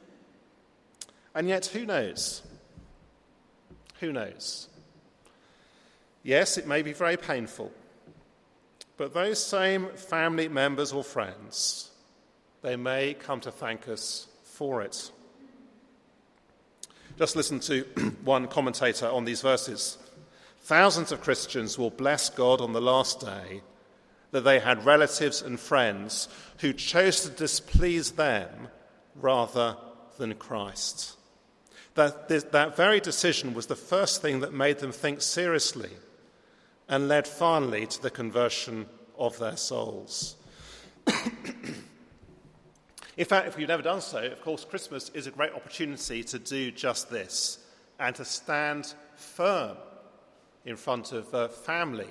And 1.35 1.47
yet, 1.47 1.67
who 1.67 1.85
knows? 1.85 2.41
Who 3.99 4.11
knows? 4.11 4.67
Yes, 6.23 6.57
it 6.57 6.67
may 6.67 6.81
be 6.81 6.93
very 6.93 7.17
painful, 7.17 7.71
but 8.97 9.13
those 9.13 9.43
same 9.43 9.87
family 9.89 10.47
members 10.47 10.91
or 10.91 11.03
friends, 11.03 11.91
they 12.61 12.75
may 12.75 13.13
come 13.15 13.39
to 13.41 13.51
thank 13.51 13.87
us 13.87 14.27
for 14.43 14.81
it. 14.81 15.11
Just 17.17 17.35
listen 17.35 17.59
to 17.61 17.81
one 18.23 18.47
commentator 18.47 19.07
on 19.07 19.25
these 19.25 19.41
verses. 19.41 19.97
Thousands 20.61 21.11
of 21.11 21.21
Christians 21.21 21.77
will 21.77 21.89
bless 21.89 22.29
God 22.29 22.61
on 22.61 22.73
the 22.73 22.81
last 22.81 23.19
day 23.19 23.61
that 24.29 24.41
they 24.41 24.59
had 24.59 24.85
relatives 24.85 25.41
and 25.41 25.59
friends 25.59 26.29
who 26.59 26.71
chose 26.71 27.21
to 27.21 27.29
displease 27.29 28.11
them 28.11 28.67
rather 29.15 29.75
than 30.17 30.35
Christ. 30.35 31.17
That, 31.95 32.29
that 32.51 32.77
very 32.77 32.99
decision 32.99 33.53
was 33.53 33.65
the 33.65 33.75
first 33.75 34.21
thing 34.21 34.39
that 34.41 34.53
made 34.53 34.79
them 34.79 34.91
think 34.93 35.21
seriously 35.21 35.89
and 36.87 37.07
led 37.07 37.27
finally 37.27 37.87
to 37.87 38.01
the 38.01 38.11
conversion 38.11 38.85
of 39.17 39.37
their 39.39 39.57
souls. 39.57 40.35
In 43.17 43.25
fact, 43.25 43.47
if 43.47 43.59
you've 43.59 43.67
never 43.67 43.83
done 43.83 43.99
so, 43.99 44.23
of 44.23 44.41
course, 44.41 44.63
Christmas 44.63 45.09
is 45.09 45.27
a 45.27 45.31
great 45.31 45.53
opportunity 45.53 46.23
to 46.23 46.39
do 46.39 46.71
just 46.71 47.09
this 47.09 47.59
and 47.99 48.15
to 48.15 48.23
stand 48.23 48.93
firm 49.15 49.75
in 50.65 50.75
front 50.75 51.11
of 51.11 51.33
uh, 51.33 51.47
family 51.47 52.09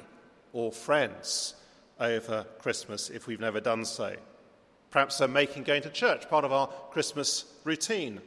or 0.53 0.73
friends 0.73 1.55
over 2.01 2.45
Christmas 2.59 3.11
if 3.11 3.27
we've 3.27 3.41
never 3.41 3.61
done 3.61 3.85
so. 3.85 4.15
Perhaps 4.91 5.21
uh, 5.21 5.29
making 5.29 5.63
going 5.63 5.83
to 5.83 5.91
church 5.91 6.29
part 6.29 6.45
of 6.45 6.53
our 6.53 6.67
Christmas 6.91 7.45
routine, 7.65 8.21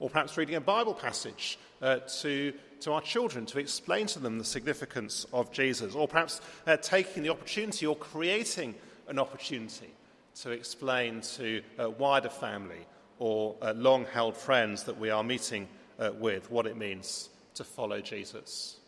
or 0.00 0.10
perhaps 0.10 0.36
reading 0.36 0.56
a 0.56 0.60
Bible 0.60 0.94
passage 0.94 1.58
uh, 1.80 1.98
to, 2.20 2.52
to 2.80 2.92
our 2.92 3.00
children 3.00 3.46
to 3.46 3.58
explain 3.58 4.06
to 4.06 4.18
them 4.18 4.38
the 4.38 4.44
significance 4.44 5.26
of 5.32 5.52
Jesus, 5.52 5.94
or 5.94 6.08
perhaps 6.08 6.40
uh, 6.66 6.76
taking 6.76 7.22
the 7.22 7.28
opportunity 7.28 7.86
or 7.86 7.94
creating 7.96 8.74
an 9.08 9.18
opportunity 9.18 9.90
to 10.34 10.50
explain 10.50 11.20
to 11.20 11.62
a 11.78 11.88
wider 11.88 12.30
family 12.30 12.86
or 13.18 13.54
uh, 13.62 13.72
long 13.76 14.04
held 14.06 14.36
friends 14.36 14.84
that 14.84 14.98
we 14.98 15.10
are 15.10 15.22
meeting 15.22 15.68
uh, 15.98 16.10
with 16.18 16.50
what 16.50 16.66
it 16.66 16.76
means 16.76 17.28
to 17.54 17.62
follow 17.62 18.00
Jesus. 18.00 18.78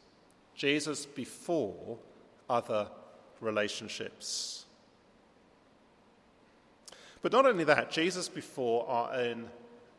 Jesus 0.54 1.06
before 1.06 1.98
other 2.48 2.88
relationships. 3.40 4.64
But 7.22 7.32
not 7.32 7.46
only 7.46 7.64
that, 7.64 7.90
Jesus 7.90 8.28
before 8.28 8.88
our 8.88 9.14
own 9.14 9.48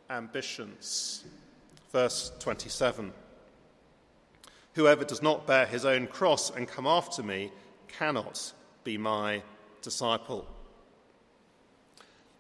ambitions. 0.10 1.24
Verse 1.92 2.32
27 2.40 3.12
Whoever 4.74 5.06
does 5.06 5.22
not 5.22 5.48
bear 5.48 5.66
his 5.66 5.86
own 5.86 6.06
cross 6.08 6.52
and 6.52 6.68
come 6.68 6.86
after 6.86 7.24
me 7.24 7.52
cannot 7.88 8.52
be 8.84 8.98
my 8.98 9.42
disciple. 9.82 10.46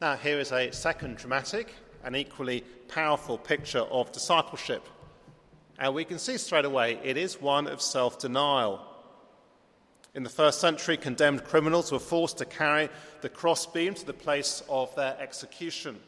Now, 0.01 0.17
here 0.17 0.39
is 0.39 0.51
a 0.51 0.71
second 0.71 1.17
dramatic 1.17 1.73
and 2.03 2.15
equally 2.15 2.61
powerful 2.89 3.37
picture 3.37 3.79
of 3.79 4.11
discipleship 4.11 4.85
and 5.79 5.93
we 5.93 6.05
can 6.05 6.19
see 6.19 6.37
straight 6.37 6.65
away 6.65 6.99
it 7.03 7.17
is 7.17 7.41
one 7.41 7.67
of 7.67 7.81
self 7.81 8.19
denial. 8.19 8.81
In 10.13 10.23
the 10.23 10.29
first 10.29 10.61
century, 10.61 10.95
condemned 10.95 11.43
criminals 11.43 11.91
were 11.91 11.99
forced 11.99 12.37
to 12.37 12.45
carry 12.45 12.89
the 13.19 13.27
crossbeam 13.27 13.93
to 13.95 14.05
the 14.05 14.13
place 14.13 14.63
of 14.69 14.95
their 14.95 15.17
execution, 15.19 15.99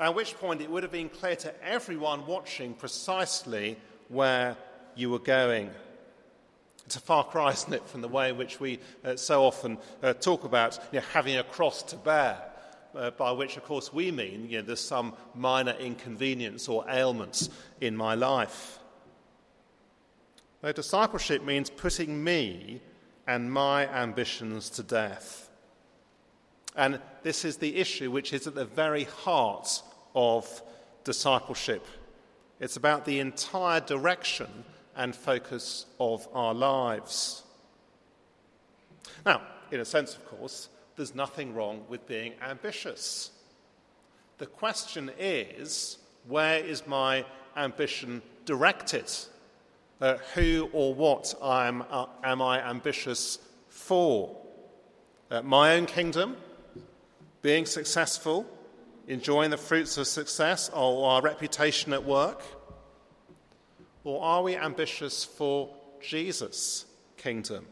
at 0.00 0.14
which 0.16 0.36
point 0.38 0.60
it 0.60 0.70
would 0.70 0.82
have 0.82 0.90
been 0.90 1.08
clear 1.08 1.36
to 1.36 1.64
everyone 1.64 2.26
watching 2.26 2.74
precisely 2.74 3.76
where 4.08 4.56
you 4.96 5.10
were 5.10 5.20
going. 5.20 5.70
It's 6.86 6.96
a 6.96 7.00
far 7.00 7.22
cry, 7.22 7.52
isn't 7.52 7.72
it, 7.72 7.88
from 7.88 8.00
the 8.00 8.08
way 8.08 8.30
in 8.30 8.36
which 8.36 8.58
we 8.58 8.80
uh, 9.04 9.14
so 9.14 9.44
often 9.44 9.78
uh, 10.02 10.12
talk 10.14 10.42
about 10.42 10.80
you 10.90 10.98
know, 10.98 11.06
having 11.12 11.36
a 11.36 11.44
cross 11.44 11.84
to 11.84 11.96
bear 11.96 12.36
uh, 12.96 13.12
by 13.12 13.30
which, 13.30 13.56
of 13.56 13.62
course, 13.62 13.92
we 13.92 14.10
mean 14.10 14.48
you 14.48 14.58
know, 14.58 14.66
there's 14.66 14.80
some 14.80 15.14
minor 15.36 15.76
inconvenience 15.78 16.68
or 16.68 16.84
ailments 16.88 17.48
in 17.80 17.96
my 17.96 18.16
life. 18.16 18.79
No, 20.62 20.72
discipleship 20.72 21.42
means 21.42 21.70
putting 21.70 22.22
me 22.22 22.80
and 23.26 23.50
my 23.50 23.86
ambitions 23.86 24.68
to 24.70 24.82
death. 24.82 25.48
And 26.76 27.00
this 27.22 27.44
is 27.44 27.56
the 27.56 27.76
issue 27.76 28.10
which 28.10 28.32
is 28.32 28.46
at 28.46 28.54
the 28.54 28.64
very 28.64 29.04
heart 29.04 29.82
of 30.14 30.62
discipleship. 31.04 31.86
It's 32.60 32.76
about 32.76 33.04
the 33.04 33.20
entire 33.20 33.80
direction 33.80 34.64
and 34.94 35.16
focus 35.16 35.86
of 35.98 36.28
our 36.34 36.52
lives. 36.52 37.42
Now, 39.24 39.42
in 39.70 39.80
a 39.80 39.84
sense, 39.84 40.14
of 40.14 40.26
course, 40.26 40.68
there's 40.96 41.14
nothing 41.14 41.54
wrong 41.54 41.84
with 41.88 42.06
being 42.06 42.34
ambitious. 42.42 43.30
The 44.38 44.46
question 44.46 45.10
is 45.18 45.98
where 46.28 46.58
is 46.58 46.86
my 46.86 47.24
ambition 47.56 48.20
directed? 48.44 49.10
Uh, 50.00 50.16
who 50.34 50.70
or 50.72 50.94
what 50.94 51.34
am, 51.42 51.84
uh, 51.90 52.06
am 52.24 52.40
I 52.40 52.66
ambitious 52.66 53.38
for? 53.68 54.34
Uh, 55.30 55.42
my 55.42 55.74
own 55.74 55.84
kingdom, 55.84 56.36
being 57.42 57.66
successful, 57.66 58.46
enjoying 59.08 59.50
the 59.50 59.58
fruits 59.58 59.98
of 59.98 60.06
success, 60.06 60.70
or 60.70 61.10
our 61.10 61.20
reputation 61.20 61.92
at 61.92 62.02
work? 62.04 62.42
Or 64.04 64.22
are 64.22 64.42
we 64.42 64.56
ambitious 64.56 65.24
for 65.24 65.68
Jesus, 66.00 66.86
kingdom, 67.16 67.66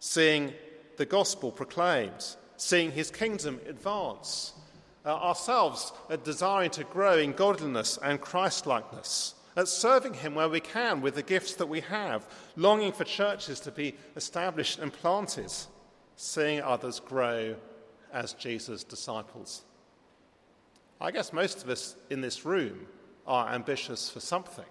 seeing 0.00 0.52
the 0.96 1.06
gospel 1.06 1.52
proclaimed, 1.52 2.36
seeing 2.56 2.90
his 2.90 3.10
kingdom 3.10 3.60
advance, 3.68 4.54
uh, 5.06 5.14
ourselves 5.14 5.92
uh, 6.10 6.16
desiring 6.16 6.70
to 6.70 6.84
grow 6.84 7.16
in 7.16 7.32
godliness 7.32 7.98
and 8.02 8.20
Christlikeness, 8.20 9.34
at 9.56 9.68
serving 9.68 10.14
him 10.14 10.34
where 10.34 10.48
we 10.48 10.60
can 10.60 11.00
with 11.00 11.14
the 11.14 11.22
gifts 11.22 11.54
that 11.54 11.66
we 11.66 11.80
have, 11.80 12.26
longing 12.56 12.92
for 12.92 13.04
churches 13.04 13.60
to 13.60 13.70
be 13.70 13.94
established 14.16 14.78
and 14.78 14.92
planted, 14.92 15.52
seeing 16.16 16.62
others 16.62 17.00
grow 17.00 17.56
as 18.12 18.32
Jesus' 18.34 18.84
disciples. 18.84 19.62
I 21.00 21.10
guess 21.10 21.32
most 21.32 21.62
of 21.62 21.68
us 21.68 21.96
in 22.10 22.20
this 22.20 22.44
room 22.44 22.86
are 23.26 23.52
ambitious 23.52 24.10
for 24.10 24.20
something. 24.20 24.64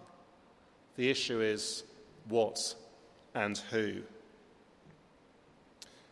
The 0.95 1.09
issue 1.09 1.41
is 1.41 1.83
what 2.27 2.75
and 3.33 3.57
who. 3.71 4.01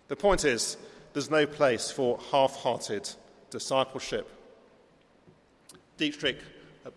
The 0.08 0.16
point 0.16 0.46
is, 0.46 0.78
there's 1.14 1.30
no 1.30 1.46
place 1.46 1.92
for 1.92 2.20
half 2.32 2.56
hearted 2.56 3.10
discipleship. 3.50 4.30
Dietrich 5.98 6.40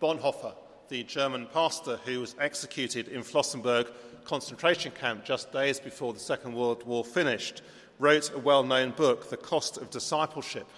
Bonhoeffer, 0.01 0.55
the 0.91 1.05
German 1.05 1.47
pastor 1.47 2.01
who 2.05 2.21
was 2.21 2.35
executed 2.41 3.07
in 3.09 3.23
Flossenburg 3.23 3.89
concentration 4.25 4.91
camp 4.91 5.25
just 5.25 5.53
days 5.53 5.79
before 5.79 6.13
the 6.13 6.19
Second 6.19 6.53
World 6.53 6.85
War 6.85 7.05
finished, 7.05 7.63
wrote 8.01 8.35
a 8.35 8.39
well 8.39 8.65
known 8.65 8.91
book, 8.91 9.31
The 9.31 9.37
Cost 9.37 9.79
of 9.79 9.89
Discipleship. 9.91 10.69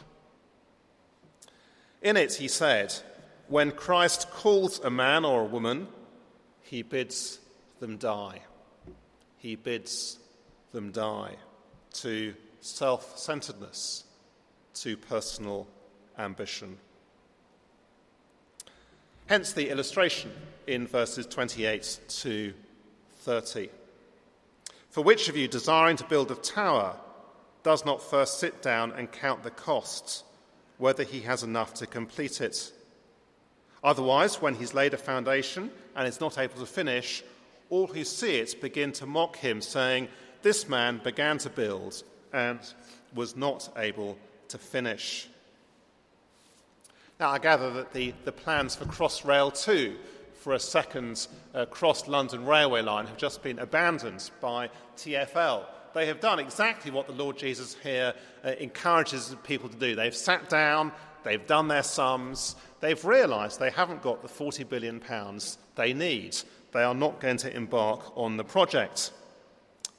In 2.02 2.18
it, 2.18 2.34
he 2.34 2.46
said, 2.46 2.94
When 3.48 3.72
Christ 3.72 4.30
calls 4.30 4.80
a 4.80 4.90
man 4.90 5.24
or 5.24 5.42
a 5.42 5.46
woman, 5.46 5.88
he 6.60 6.82
bids 6.82 7.40
them 7.80 7.96
die. 7.96 8.42
He 9.38 9.56
bids 9.56 10.18
them 10.72 10.92
die 10.92 11.36
to 11.94 12.34
self 12.60 13.18
centeredness, 13.18 14.04
to 14.74 14.96
personal 14.98 15.66
ambition. 16.18 16.76
Hence 19.32 19.54
the 19.54 19.70
illustration 19.70 20.30
in 20.66 20.86
verses 20.86 21.24
28 21.24 22.00
to 22.06 22.52
30. 23.20 23.70
For 24.90 25.02
which 25.02 25.30
of 25.30 25.38
you, 25.38 25.48
desiring 25.48 25.96
to 25.96 26.04
build 26.04 26.30
a 26.30 26.34
tower, 26.34 26.96
does 27.62 27.86
not 27.86 28.02
first 28.02 28.40
sit 28.40 28.60
down 28.60 28.92
and 28.92 29.10
count 29.10 29.42
the 29.42 29.50
costs, 29.50 30.24
whether 30.76 31.02
he 31.02 31.22
has 31.22 31.42
enough 31.42 31.72
to 31.76 31.86
complete 31.86 32.42
it? 32.42 32.74
Otherwise, 33.82 34.42
when 34.42 34.54
he's 34.54 34.74
laid 34.74 34.92
a 34.92 34.98
foundation 34.98 35.70
and 35.96 36.06
is 36.06 36.20
not 36.20 36.36
able 36.36 36.60
to 36.60 36.66
finish, 36.66 37.24
all 37.70 37.86
who 37.86 38.04
see 38.04 38.36
it 38.36 38.60
begin 38.60 38.92
to 38.92 39.06
mock 39.06 39.36
him, 39.36 39.62
saying, 39.62 40.08
This 40.42 40.68
man 40.68 41.00
began 41.02 41.38
to 41.38 41.48
build 41.48 42.02
and 42.34 42.60
was 43.14 43.34
not 43.34 43.70
able 43.78 44.18
to 44.48 44.58
finish. 44.58 45.26
Now, 47.22 47.30
I 47.30 47.38
gather 47.38 47.70
that 47.74 47.92
the, 47.92 48.12
the 48.24 48.32
plans 48.32 48.74
for 48.74 48.84
Crossrail 48.84 49.52
2 49.52 49.96
for 50.34 50.54
a 50.54 50.58
second 50.58 51.28
uh, 51.54 51.66
cross 51.66 52.08
London 52.08 52.44
railway 52.44 52.82
line 52.82 53.06
have 53.06 53.16
just 53.16 53.44
been 53.44 53.60
abandoned 53.60 54.28
by 54.40 54.70
TFL. 54.96 55.64
They 55.94 56.06
have 56.06 56.18
done 56.18 56.40
exactly 56.40 56.90
what 56.90 57.06
the 57.06 57.12
Lord 57.12 57.38
Jesus 57.38 57.76
here 57.80 58.12
uh, 58.44 58.54
encourages 58.58 59.36
people 59.44 59.68
to 59.68 59.76
do. 59.76 59.94
They've 59.94 60.12
sat 60.12 60.48
down, 60.48 60.90
they've 61.22 61.46
done 61.46 61.68
their 61.68 61.84
sums, 61.84 62.56
they've 62.80 63.04
realised 63.04 63.60
they 63.60 63.70
haven't 63.70 64.02
got 64.02 64.20
the 64.22 64.26
40 64.26 64.64
billion 64.64 64.98
pounds 64.98 65.58
they 65.76 65.92
need. 65.92 66.36
They 66.72 66.82
are 66.82 66.92
not 66.92 67.20
going 67.20 67.36
to 67.36 67.56
embark 67.56 68.00
on 68.16 68.36
the 68.36 68.42
project. 68.42 69.12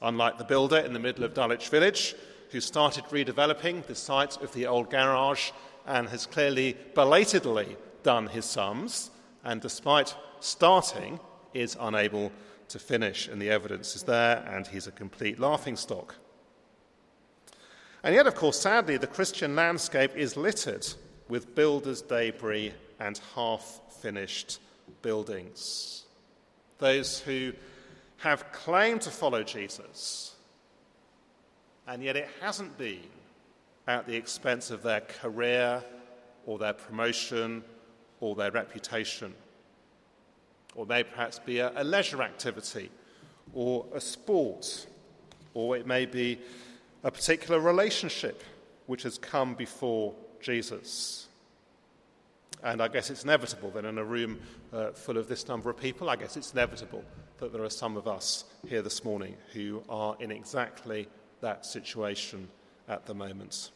Unlike 0.02 0.36
the 0.36 0.44
builder 0.44 0.76
in 0.76 0.92
the 0.92 0.98
middle 0.98 1.24
of 1.24 1.32
Dulwich 1.32 1.70
Village, 1.70 2.16
who 2.50 2.60
started 2.60 3.04
redeveloping 3.04 3.86
the 3.86 3.94
site 3.94 4.36
of 4.42 4.52
the 4.52 4.66
old 4.66 4.90
garage 4.90 5.52
and 5.86 6.08
has 6.08 6.26
clearly 6.26 6.76
belatedly 6.94 7.76
done 8.02 8.26
his 8.26 8.44
sums, 8.44 9.10
and 9.44 9.60
despite 9.60 10.14
starting, 10.40 11.20
is 11.52 11.76
unable 11.80 12.32
to 12.68 12.78
finish. 12.78 13.28
And 13.28 13.40
the 13.40 13.50
evidence 13.50 13.94
is 13.96 14.02
there, 14.02 14.44
and 14.50 14.66
he's 14.66 14.86
a 14.86 14.92
complete 14.92 15.38
laughingstock. 15.38 16.16
And 18.02 18.14
yet, 18.14 18.26
of 18.26 18.34
course, 18.34 18.58
sadly, 18.58 18.98
the 18.98 19.06
Christian 19.06 19.56
landscape 19.56 20.14
is 20.14 20.36
littered 20.36 20.86
with 21.28 21.54
builders' 21.54 22.02
debris 22.02 22.74
and 23.00 23.18
half 23.34 23.80
finished 24.00 24.58
buildings. 25.00 26.04
Those 26.78 27.20
who 27.20 27.52
have 28.18 28.52
claimed 28.52 29.02
to 29.02 29.10
follow 29.10 29.42
Jesus, 29.42 30.34
and 31.86 32.02
yet 32.02 32.16
it 32.16 32.28
hasn't 32.40 32.76
been 32.76 33.08
at 33.86 34.06
the 34.06 34.16
expense 34.16 34.70
of 34.70 34.82
their 34.82 35.00
career 35.00 35.82
or 36.46 36.58
their 36.58 36.72
promotion 36.72 37.62
or 38.20 38.34
their 38.34 38.50
reputation. 38.50 39.34
Or 40.74 40.86
may 40.86 41.04
perhaps 41.04 41.38
be 41.38 41.58
a, 41.58 41.72
a 41.76 41.84
leisure 41.84 42.22
activity 42.22 42.90
or 43.52 43.86
a 43.94 44.00
sport, 44.00 44.86
or 45.52 45.76
it 45.76 45.86
may 45.86 46.06
be 46.06 46.40
a 47.02 47.10
particular 47.10 47.60
relationship 47.60 48.42
which 48.86 49.02
has 49.02 49.18
come 49.18 49.54
before 49.54 50.14
Jesus. 50.40 51.28
And 52.62 52.80
I 52.80 52.88
guess 52.88 53.10
it's 53.10 53.24
inevitable 53.24 53.70
that 53.72 53.84
in 53.84 53.98
a 53.98 54.04
room 54.04 54.40
uh, 54.72 54.92
full 54.92 55.18
of 55.18 55.28
this 55.28 55.46
number 55.46 55.68
of 55.68 55.76
people, 55.76 56.08
I 56.08 56.16
guess 56.16 56.36
it's 56.36 56.52
inevitable 56.52 57.04
that 57.38 57.52
there 57.52 57.62
are 57.62 57.70
some 57.70 57.96
of 57.96 58.08
us 58.08 58.44
here 58.66 58.80
this 58.80 59.04
morning 59.04 59.36
who 59.52 59.82
are 59.88 60.16
in 60.18 60.30
exactly 60.30 61.08
that 61.40 61.66
situation 61.66 62.48
at 62.88 63.04
the 63.06 63.14
moment. 63.14 63.70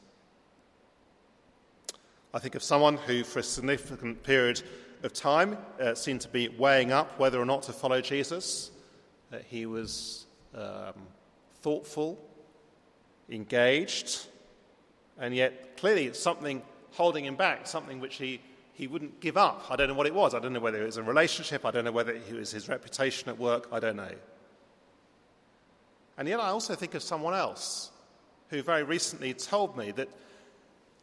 I 2.35 2.39
think 2.39 2.55
of 2.55 2.63
someone 2.63 2.99
who, 2.99 3.25
for 3.25 3.39
a 3.39 3.43
significant 3.43 4.23
period 4.23 4.63
of 5.03 5.15
time, 5.15 5.57
uh, 5.81 5.95
seemed 5.95 6.21
to 6.23 6.29
be 6.29 6.49
weighing 6.49 6.93
up 6.93 7.19
whether 7.19 7.41
or 7.41 7.47
not 7.47 7.63
to 7.65 7.73
follow 7.73 8.03
Jesus. 8.03 8.71
That 9.31 9.45
he 9.45 9.65
was 9.65 10.27
um, 10.55 10.93
thoughtful, 11.63 12.19
engaged, 13.31 14.27
and 15.19 15.35
yet 15.35 15.79
clearly 15.79 16.07
it's 16.07 16.21
something 16.21 16.63
holding 16.93 17.25
him 17.25 17.37
back, 17.37 17.67
something 17.67 17.99
which 17.99 18.17
he, 18.17 18.41
he 18.75 18.87
wouldn't 18.87 19.21
give 19.21 19.39
up. 19.39 19.65
I 19.71 19.77
don't 19.77 19.89
know 19.89 19.95
what 19.95 20.07
it 20.07 20.15
was. 20.15 20.35
I 20.35 20.39
don't 20.39 20.53
know 20.53 20.61
whether 20.61 20.83
it 20.83 20.87
was 20.87 20.99
a 20.99 21.03
relationship. 21.03 21.65
I 21.65 21.71
don't 21.71 21.85
know 21.85 21.93
whether 21.93 22.13
it 22.13 22.33
was 22.33 22.51
his 22.51 22.69
reputation 22.69 23.31
at 23.31 23.39
work. 23.39 23.69
I 23.73 23.81
don't 23.81 23.97
know. 23.97 24.13
And 26.19 26.29
yet 26.29 26.41
I 26.41 26.49
also 26.49 26.75
think 26.75 26.95
of 26.95 27.03
someone 27.03 27.35
else 27.35 27.91
who 28.51 28.63
very 28.63 28.83
recently 28.83 29.33
told 29.33 29.77
me 29.79 29.93
that 29.93 30.09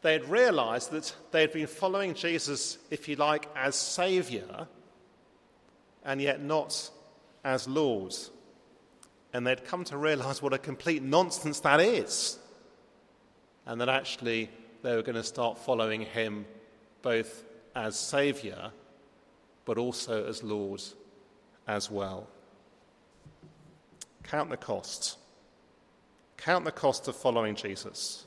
they 0.06 0.14
had 0.14 0.30
realized 0.30 0.92
that 0.92 1.16
they 1.32 1.42
had 1.42 1.52
been 1.52 1.66
following 1.66 2.14
Jesus, 2.14 2.78
if 2.92 3.10
you 3.10 3.16
like, 3.16 3.50
as 3.56 3.74
Savior, 3.74 4.68
and 6.04 6.22
yet 6.22 6.44
not 6.44 6.92
as 7.44 7.68
Lord. 7.68 8.14
And 9.34 9.48
they'd 9.48 9.66
come 9.66 9.84
to 9.86 9.98
realize 9.98 10.44
what 10.44 10.54
a 10.54 10.60
complete 10.60 11.02
nonsense 11.02 11.60
that 11.62 11.80
is. 11.80 12.38
And 13.66 13.82
that 13.82 13.90
actually 13.90 14.52
they 14.84 14.96
were 14.96 15.02
going 15.02 15.16
to 15.16 15.24
start 15.24 15.58
following 15.58 16.02
Him 16.02 16.46
both 17.02 17.44
as 17.76 17.98
Savior, 18.00 18.70
but 19.66 19.80
also 19.80 20.28
as 20.28 20.44
Lord 20.44 20.84
as 21.68 21.90
well. 21.90 22.28
Count 24.22 24.52
the 24.52 24.58
cost. 24.58 25.18
Count 26.38 26.64
the 26.64 26.72
cost 26.72 27.08
of 27.08 27.16
following 27.16 27.56
Jesus. 27.56 28.26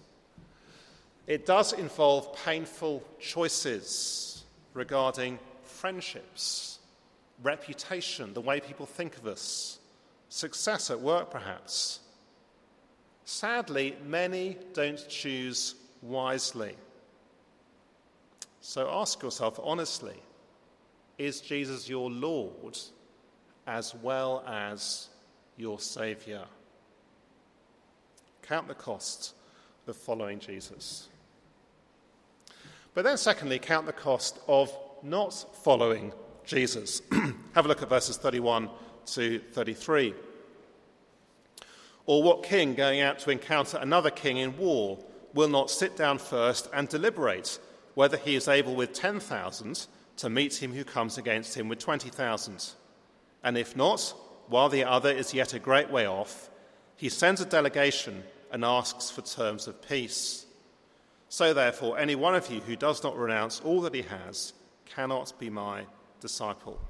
It 1.29 1.45
does 1.45 1.75
involve 1.75 2.35
painful 2.35 3.05
choices 3.21 4.45
regarding 4.73 5.39
friendships, 5.63 6.79
reputation, 7.43 8.33
the 8.33 8.41
way 8.41 8.61
people 8.61 8.87
think 8.87 9.19
of 9.19 9.27
us, 9.27 9.79
success 10.31 10.91
at 10.91 10.99
work, 10.99 11.31
perhaps. 11.31 12.01
Sadly, 13.27 13.95
many 14.07 14.57
don't 14.73 15.07
choose 15.11 15.75
wisely. 16.01 16.75
So 18.63 18.89
ask 18.91 19.23
yourself 19.23 19.61
honestly 19.63 20.17
is 21.19 21.43
Jesus 21.43 21.89
your 21.89 22.11
Lord 22.11 22.79
as 23.67 23.95
well 23.95 24.43
as 24.47 25.09
your 25.59 25.79
Saviour? 25.79 26.45
Count 28.41 28.67
the 28.67 28.75
cost 28.75 29.35
of 29.87 29.95
following 29.95 30.39
Jesus. 30.39 31.09
But 32.99 33.05
then, 33.05 33.17
secondly, 33.17 33.61
count 33.61 33.87
the 33.87 33.93
cost 33.93 34.41
of 34.49 34.77
not 35.05 35.33
following 35.63 36.13
Jesus. 36.45 37.01
Have 37.55 37.65
a 37.65 37.69
look 37.69 37.81
at 37.81 37.89
verses 37.89 38.17
31 38.17 38.69
to 39.13 39.39
33. 39.53 40.15
Or 42.07 42.25
what 42.25 42.43
king 42.43 42.75
going 42.75 43.01
out 43.01 43.21
to 43.21 43.31
encounter 43.31 43.79
another 43.79 44.11
king 44.11 44.39
in 44.39 44.59
war 44.59 44.99
will 45.33 45.47
not 45.47 45.71
sit 45.71 45.97
down 45.97 46.19
first 46.19 46.69
and 46.75 46.89
deliberate 46.89 47.61
whether 47.95 48.17
he 48.17 48.35
is 48.35 48.49
able 48.49 48.75
with 48.75 48.95
10,000 48.95 49.87
to 50.17 50.29
meet 50.29 50.61
him 50.61 50.73
who 50.73 50.83
comes 50.83 51.19
against 51.19 51.57
him 51.57 51.69
with 51.69 51.79
20,000? 51.79 52.73
And 53.45 53.57
if 53.57 53.77
not, 53.77 54.13
while 54.49 54.69
the 54.69 54.83
other 54.83 55.13
is 55.13 55.33
yet 55.33 55.55
a 55.55 55.61
great 55.61 55.89
way 55.89 56.09
off, 56.09 56.51
he 56.97 57.11
sends 57.11 57.41
a 57.41 57.47
delegation 57.47 58.25
and 58.51 58.65
asks 58.65 59.09
for 59.09 59.23
terms 59.23 59.69
of 59.69 59.89
peace. 59.89 60.47
So, 61.29 61.53
therefore, 61.53 61.99
any 61.99 62.15
one 62.15 62.35
of 62.35 62.51
you 62.51 62.61
who 62.61 62.77
does 62.77 63.03
not 63.03 63.17
renounce 63.17 63.61
all 63.61 63.83
that 63.83 63.95
he 63.95 64.03
has 64.03 64.55
cannot 64.87 65.33
be 65.39 65.51
my 65.51 65.85
disciple. 66.21 66.81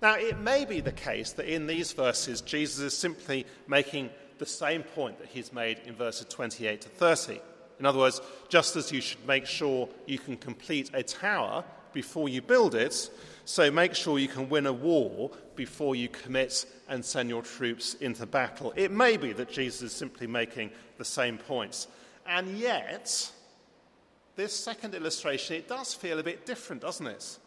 Now, 0.00 0.14
it 0.14 0.38
may 0.38 0.64
be 0.64 0.80
the 0.80 0.92
case 0.92 1.32
that 1.32 1.52
in 1.52 1.66
these 1.66 1.92
verses, 1.92 2.40
Jesus 2.40 2.78
is 2.78 2.96
simply 2.96 3.46
making 3.66 4.10
the 4.38 4.46
same 4.46 4.82
point 4.82 5.18
that 5.18 5.28
he's 5.28 5.52
made 5.52 5.80
in 5.86 5.94
verses 5.94 6.26
28 6.28 6.82
to 6.82 6.88
30. 6.88 7.40
In 7.80 7.86
other 7.86 7.98
words, 7.98 8.20
just 8.48 8.76
as 8.76 8.92
you 8.92 9.00
should 9.00 9.26
make 9.26 9.46
sure 9.46 9.88
you 10.06 10.18
can 10.18 10.36
complete 10.36 10.90
a 10.94 11.02
tower 11.02 11.64
before 11.92 12.28
you 12.28 12.42
build 12.42 12.74
it, 12.74 13.10
so 13.44 13.70
make 13.70 13.94
sure 13.94 14.18
you 14.18 14.28
can 14.28 14.48
win 14.48 14.66
a 14.66 14.72
war 14.72 15.30
before 15.56 15.96
you 15.96 16.08
commit 16.08 16.66
and 16.88 17.04
send 17.04 17.28
your 17.28 17.42
troops 17.42 17.94
into 17.94 18.26
battle. 18.26 18.72
It 18.76 18.90
may 18.90 19.16
be 19.16 19.32
that 19.32 19.50
Jesus 19.50 19.82
is 19.82 19.92
simply 19.92 20.26
making 20.26 20.70
the 20.96 21.04
same 21.04 21.38
points. 21.38 21.88
And 22.28 22.58
yet, 22.58 23.32
this 24.36 24.54
second 24.54 24.94
illustration, 24.94 25.56
it 25.56 25.66
does 25.66 25.94
feel 25.94 26.18
a 26.18 26.22
bit 26.22 26.44
different, 26.44 26.82
doesn't 26.82 27.06
it? 27.06 27.38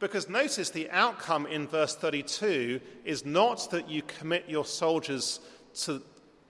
Because 0.00 0.28
notice 0.28 0.70
the 0.70 0.90
outcome 0.90 1.46
in 1.46 1.68
verse 1.68 1.94
32 1.94 2.80
is 3.04 3.24
not 3.24 3.70
that 3.70 3.88
you 3.88 4.02
commit 4.02 4.46
your 4.48 4.64
soldiers 4.64 5.38
to, 5.82 6.02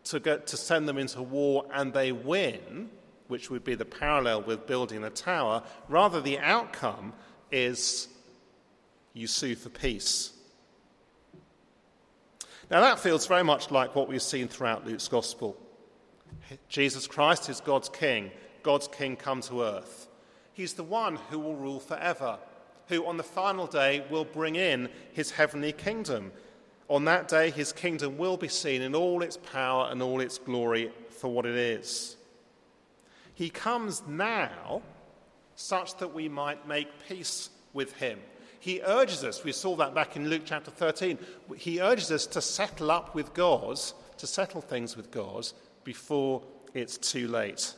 to, 0.05 0.19
to 0.19 0.57
send 0.57 0.89
them 0.89 0.97
into 0.97 1.23
war 1.23 1.67
and 1.73 1.93
they 1.93 2.13
win, 2.13 2.89
which 3.29 3.51
would 3.51 3.63
be 3.63 3.75
the 3.75 3.85
parallel 3.85 4.43
with 4.43 4.67
building 4.67 5.05
a 5.05 5.11
tower. 5.11 5.63
Rather, 5.89 6.23
the 6.23 6.39
outcome 6.39 7.13
is 7.53 8.09
you 9.13 9.27
sue 9.27 9.55
for 9.55 9.69
peace. 9.69 10.33
Now, 12.71 12.81
that 12.81 12.99
feels 12.99 13.27
very 13.27 13.45
much 13.45 13.71
like 13.71 13.95
what 13.95 14.09
we've 14.09 14.23
seen 14.23 14.49
throughout 14.49 14.87
Luke's 14.87 15.09
gospel. 15.09 15.59
Jesus 16.69 17.07
Christ 17.07 17.49
is 17.49 17.61
God's 17.61 17.89
king, 17.89 18.31
God's 18.63 18.89
king 18.89 19.17
come 19.17 19.41
to 19.43 19.63
earth. 19.63 20.09
He's 20.53 20.75
the 20.75 20.85
one 20.85 21.17
who 21.31 21.39
will 21.39 21.57
rule 21.57 21.81
forever, 21.81 22.39
who 22.89 23.07
on 23.07 23.17
the 23.17 23.23
final 23.23 23.67
day 23.67 24.05
will 24.11 24.25
bring 24.25 24.57
in 24.57 24.89
his 25.13 25.33
heavenly 25.33 25.73
kingdom. 25.73 26.33
On 26.89 27.05
that 27.07 27.29
day, 27.29 27.51
his 27.51 27.73
kingdom 27.73 28.19
will 28.19 28.37
be 28.37 28.49
seen 28.49 28.83
in 28.83 28.95
all 28.95 29.23
its 29.23 29.37
power 29.37 29.89
and 29.91 30.03
all 30.03 30.21
its 30.21 30.39
glory 30.39 30.93
for 31.11 31.29
what 31.33 31.47
it 31.47 31.57
is. 31.57 32.17
He 33.35 33.51
comes 33.51 34.03
now 34.07 34.83
such 35.57 35.97
that 35.99 36.15
we 36.15 36.29
might 36.29 36.69
make 36.69 36.89
peace 37.09 37.51
with 37.73 37.95
him. 37.97 38.21
He 38.61 38.81
urges 38.81 39.25
us, 39.25 39.45
we 39.45 39.53
saw 39.53 39.77
that 39.77 39.95
back 39.95 40.17
in 40.17 40.31
Luke 40.31 40.43
chapter 40.45 40.71
13, 40.71 41.19
he 41.57 41.81
urges 41.81 42.11
us 42.11 42.27
to 42.29 42.41
settle 42.41 42.91
up 42.91 43.15
with 43.15 43.35
God, 43.35 43.79
to 44.17 44.27
settle 44.27 44.61
things 44.61 44.97
with 44.97 45.11
God 45.11 45.51
before 45.85 46.43
it's 46.73 46.99
too 46.99 47.29
late. 47.29 47.75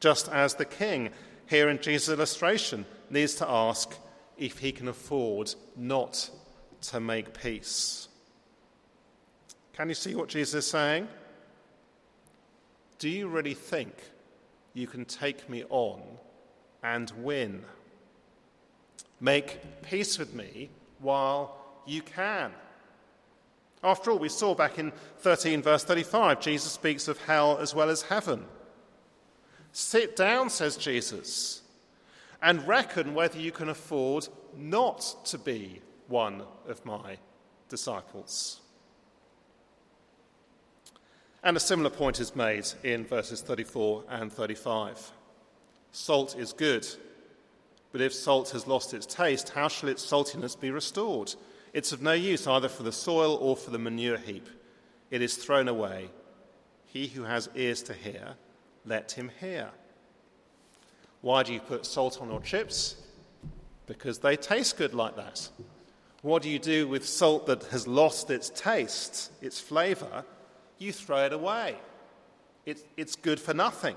Just 0.00 0.28
as 0.28 0.54
the 0.54 0.64
king 0.64 1.10
here 1.46 1.68
in 1.68 1.80
Jesus' 1.80 2.08
illustration 2.08 2.84
needs 3.10 3.34
to 3.36 3.48
ask 3.48 3.94
if 4.36 4.58
he 4.58 4.72
can 4.72 4.88
afford 4.88 5.54
not 5.76 6.30
to 6.80 6.98
make 6.98 7.40
peace. 7.40 8.08
Can 9.74 9.88
you 9.88 9.94
see 9.94 10.14
what 10.14 10.28
Jesus 10.28 10.64
is 10.64 10.70
saying? 10.70 11.08
Do 12.98 13.08
you 13.08 13.28
really 13.28 13.54
think 13.54 13.94
you 14.74 14.86
can 14.86 15.04
take 15.04 15.48
me 15.48 15.64
on 15.68 16.00
and 16.82 17.10
win? 17.18 17.64
Make 19.20 19.82
peace 19.82 20.18
with 20.18 20.34
me 20.34 20.70
while 20.98 21.56
you 21.86 22.02
can. 22.02 22.52
After 23.84 24.12
all, 24.12 24.18
we 24.18 24.28
saw 24.28 24.54
back 24.54 24.78
in 24.78 24.92
13, 25.18 25.62
verse 25.62 25.84
35, 25.84 26.40
Jesus 26.40 26.72
speaks 26.72 27.08
of 27.08 27.18
hell 27.18 27.58
as 27.58 27.74
well 27.74 27.90
as 27.90 28.02
heaven. 28.02 28.44
Sit 29.72 30.14
down, 30.14 30.50
says 30.50 30.76
Jesus, 30.76 31.62
and 32.40 32.66
reckon 32.68 33.14
whether 33.14 33.38
you 33.38 33.50
can 33.50 33.68
afford 33.68 34.28
not 34.56 35.16
to 35.24 35.38
be 35.38 35.80
one 36.08 36.42
of 36.68 36.84
my 36.84 37.16
disciples. 37.68 38.60
And 41.42 41.56
a 41.56 41.60
similar 41.60 41.90
point 41.90 42.20
is 42.20 42.36
made 42.36 42.66
in 42.84 43.04
verses 43.04 43.40
34 43.40 44.04
and 44.08 44.32
35. 44.32 45.10
Salt 45.90 46.36
is 46.38 46.52
good, 46.52 46.86
but 47.90 48.00
if 48.00 48.14
salt 48.14 48.50
has 48.50 48.68
lost 48.68 48.94
its 48.94 49.06
taste, 49.06 49.48
how 49.48 49.66
shall 49.66 49.88
its 49.88 50.04
saltiness 50.04 50.58
be 50.58 50.70
restored? 50.70 51.34
It's 51.72 51.92
of 51.92 52.02
no 52.02 52.12
use 52.12 52.46
either 52.46 52.68
for 52.68 52.82
the 52.82 52.92
soil 52.92 53.36
or 53.40 53.56
for 53.56 53.70
the 53.70 53.78
manure 53.78 54.18
heap. 54.18 54.48
It 55.10 55.22
is 55.22 55.36
thrown 55.36 55.68
away. 55.68 56.10
He 56.86 57.06
who 57.06 57.22
has 57.22 57.48
ears 57.54 57.82
to 57.84 57.94
hear, 57.94 58.34
let 58.84 59.12
him 59.12 59.30
hear. 59.40 59.70
Why 61.22 61.42
do 61.42 61.52
you 61.52 61.60
put 61.60 61.86
salt 61.86 62.20
on 62.20 62.28
your 62.28 62.40
chips? 62.40 62.96
Because 63.86 64.18
they 64.18 64.36
taste 64.36 64.76
good 64.76 64.92
like 64.92 65.16
that. 65.16 65.48
What 66.20 66.42
do 66.42 66.50
you 66.50 66.58
do 66.58 66.86
with 66.86 67.06
salt 67.08 67.46
that 67.46 67.64
has 67.64 67.86
lost 67.86 68.30
its 68.30 68.50
taste, 68.50 69.32
its 69.40 69.58
flavour? 69.58 70.24
You 70.78 70.92
throw 70.92 71.26
it 71.26 71.32
away. 71.32 71.76
It, 72.66 72.86
it's 72.96 73.16
good 73.16 73.40
for 73.40 73.54
nothing. 73.54 73.96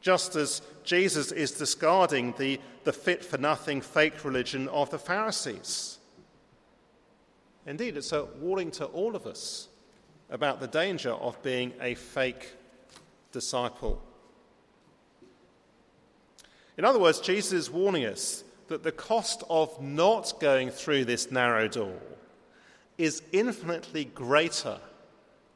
Just 0.00 0.36
as 0.36 0.62
Jesus 0.84 1.32
is 1.32 1.52
discarding 1.52 2.34
the, 2.38 2.60
the 2.84 2.92
fit 2.92 3.24
for 3.24 3.38
nothing 3.38 3.80
fake 3.80 4.24
religion 4.24 4.68
of 4.68 4.90
the 4.90 4.98
Pharisees. 4.98 5.98
Indeed, 7.66 7.96
it's 7.96 8.12
a 8.12 8.24
warning 8.24 8.70
to 8.72 8.86
all 8.86 9.14
of 9.14 9.26
us 9.26 9.68
about 10.30 10.60
the 10.60 10.68
danger 10.68 11.10
of 11.10 11.42
being 11.42 11.72
a 11.80 11.94
fake 11.94 12.52
disciple. 13.32 14.02
In 16.76 16.84
other 16.84 16.98
words, 16.98 17.20
Jesus 17.20 17.52
is 17.52 17.70
warning 17.70 18.06
us 18.06 18.44
that 18.68 18.82
the 18.82 18.92
cost 18.92 19.42
of 19.50 19.82
not 19.82 20.40
going 20.40 20.70
through 20.70 21.04
this 21.04 21.30
narrow 21.30 21.68
door 21.68 21.98
is 22.96 23.22
infinitely 23.32 24.04
greater 24.04 24.78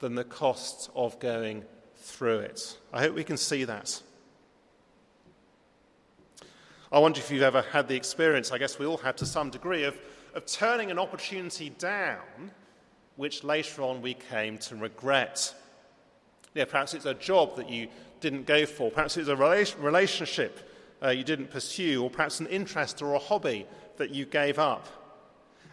than 0.01 0.14
the 0.14 0.25
cost 0.25 0.90
of 0.95 1.19
going 1.21 1.64
through 1.97 2.40
it. 2.40 2.77
I 2.93 3.01
hope 3.01 3.14
we 3.14 3.25
can 3.25 3.37
see 3.37 3.64
that. 3.64 4.03
I 6.93 6.99
wonder 6.99 7.19
if 7.19 7.31
you've 7.31 7.43
ever 7.43 7.62
had 7.62 7.88
the 7.88 7.97
experience, 7.97 8.53
I 8.53 8.59
guess 8.59 8.79
we 8.79 8.87
all 8.87 8.99
have 8.99 9.17
to 9.17 9.27
some 9.27 9.51
degree, 9.51 9.85
of 9.85 9.99
of 10.35 10.47
turning 10.47 10.90
an 10.90 10.99
opportunity 10.99 11.70
down, 11.70 12.51
which 13.16 13.44
later 13.44 13.83
on 13.83 14.03
we 14.03 14.14
came 14.14 14.59
to 14.59 14.77
regret. 14.77 15.55
Yeah, 16.55 16.64
perhaps 16.64 16.94
it's 16.94 17.07
a 17.07 17.14
job 17.14 17.57
that 17.57 17.70
you 17.70 17.88
didn't 18.20 18.47
go 18.47 18.66
for, 18.66 18.90
perhaps 18.90 19.16
it's 19.16 19.29
a 19.29 19.37
relationship 19.37 20.70
uh, 21.03 21.11
you 21.11 21.25
didn't 21.25 21.51
pursue, 21.51 22.03
or 22.03 22.11
perhaps 22.11 22.40
an 22.40 22.47
interest 22.47 23.03
or 23.03 23.14
a 23.14 23.18
hobby 23.18 23.66
that 23.97 24.11
you 24.11 24.25
gave 24.25 24.59
up. 24.59 24.87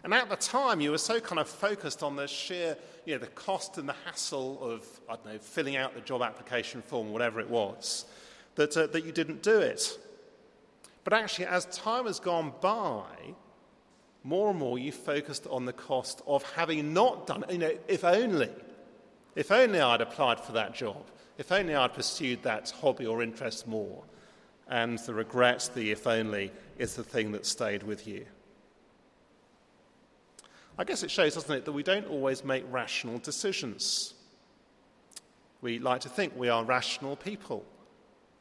And 0.04 0.12
at 0.12 0.28
the 0.28 0.36
time, 0.36 0.80
you 0.80 0.90
were 0.90 0.98
so 0.98 1.20
kind 1.20 1.38
of 1.38 1.48
focused 1.48 2.02
on 2.02 2.16
the 2.16 2.26
sheer, 2.26 2.76
you 3.06 3.14
know, 3.14 3.18
the 3.18 3.28
cost 3.28 3.78
and 3.78 3.88
the 3.88 3.94
hassle 4.04 4.58
of, 4.60 4.84
I 5.08 5.14
don't 5.14 5.26
know, 5.26 5.38
filling 5.38 5.76
out 5.76 5.94
the 5.94 6.00
job 6.00 6.22
application 6.22 6.82
form, 6.82 7.12
whatever 7.12 7.40
it 7.40 7.48
was, 7.48 8.04
that, 8.56 8.76
uh, 8.76 8.88
that 8.88 9.04
you 9.04 9.12
didn't 9.12 9.42
do 9.42 9.58
it. 9.60 9.98
But 11.04 11.12
actually, 11.12 11.46
as 11.46 11.66
time 11.66 12.06
has 12.06 12.20
gone 12.20 12.52
by, 12.60 13.06
more 14.24 14.50
and 14.50 14.58
more 14.58 14.78
you 14.78 14.92
focused 14.92 15.46
on 15.48 15.64
the 15.64 15.72
cost 15.72 16.22
of 16.26 16.42
having 16.52 16.92
not 16.92 17.26
done 17.26 17.44
it. 17.44 17.52
You 17.52 17.58
know, 17.58 17.78
if 17.88 18.04
only, 18.04 18.50
if 19.34 19.50
only 19.50 19.80
I'd 19.80 20.00
applied 20.00 20.40
for 20.40 20.52
that 20.52 20.74
job, 20.74 21.04
if 21.38 21.50
only 21.50 21.74
I'd 21.74 21.94
pursued 21.94 22.42
that 22.42 22.70
hobby 22.70 23.06
or 23.06 23.22
interest 23.22 23.66
more. 23.66 24.02
And 24.68 24.98
the 25.00 25.14
regret, 25.14 25.70
the 25.74 25.90
if 25.90 26.06
only, 26.06 26.52
is 26.78 26.94
the 26.94 27.02
thing 27.02 27.32
that 27.32 27.44
stayed 27.46 27.82
with 27.82 28.06
you. 28.06 28.24
I 30.78 30.84
guess 30.84 31.02
it 31.02 31.10
shows, 31.10 31.34
doesn't 31.34 31.54
it, 31.54 31.64
that 31.64 31.72
we 31.72 31.82
don't 31.82 32.06
always 32.08 32.44
make 32.44 32.64
rational 32.70 33.18
decisions. 33.18 34.14
We 35.60 35.78
like 35.78 36.00
to 36.02 36.08
think 36.08 36.32
we 36.36 36.48
are 36.48 36.64
rational 36.64 37.16
people. 37.16 37.64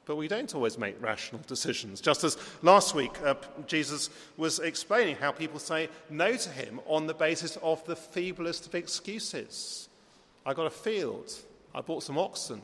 But 0.05 0.15
we 0.15 0.27
don't 0.27 0.53
always 0.55 0.77
make 0.77 1.01
rational 1.01 1.41
decisions. 1.47 2.01
Just 2.01 2.23
as 2.23 2.37
last 2.63 2.95
week, 2.95 3.11
uh, 3.23 3.35
Jesus 3.67 4.09
was 4.35 4.59
explaining 4.59 5.15
how 5.15 5.31
people 5.31 5.59
say 5.59 5.89
no 6.09 6.35
to 6.35 6.49
him 6.49 6.79
on 6.87 7.07
the 7.07 7.13
basis 7.13 7.57
of 7.61 7.85
the 7.85 7.95
feeblest 7.95 8.65
of 8.65 8.75
excuses. 8.75 9.89
I 10.45 10.53
got 10.53 10.65
a 10.65 10.71
field, 10.71 11.31
I 11.75 11.81
bought 11.81 12.03
some 12.03 12.17
oxen, 12.17 12.61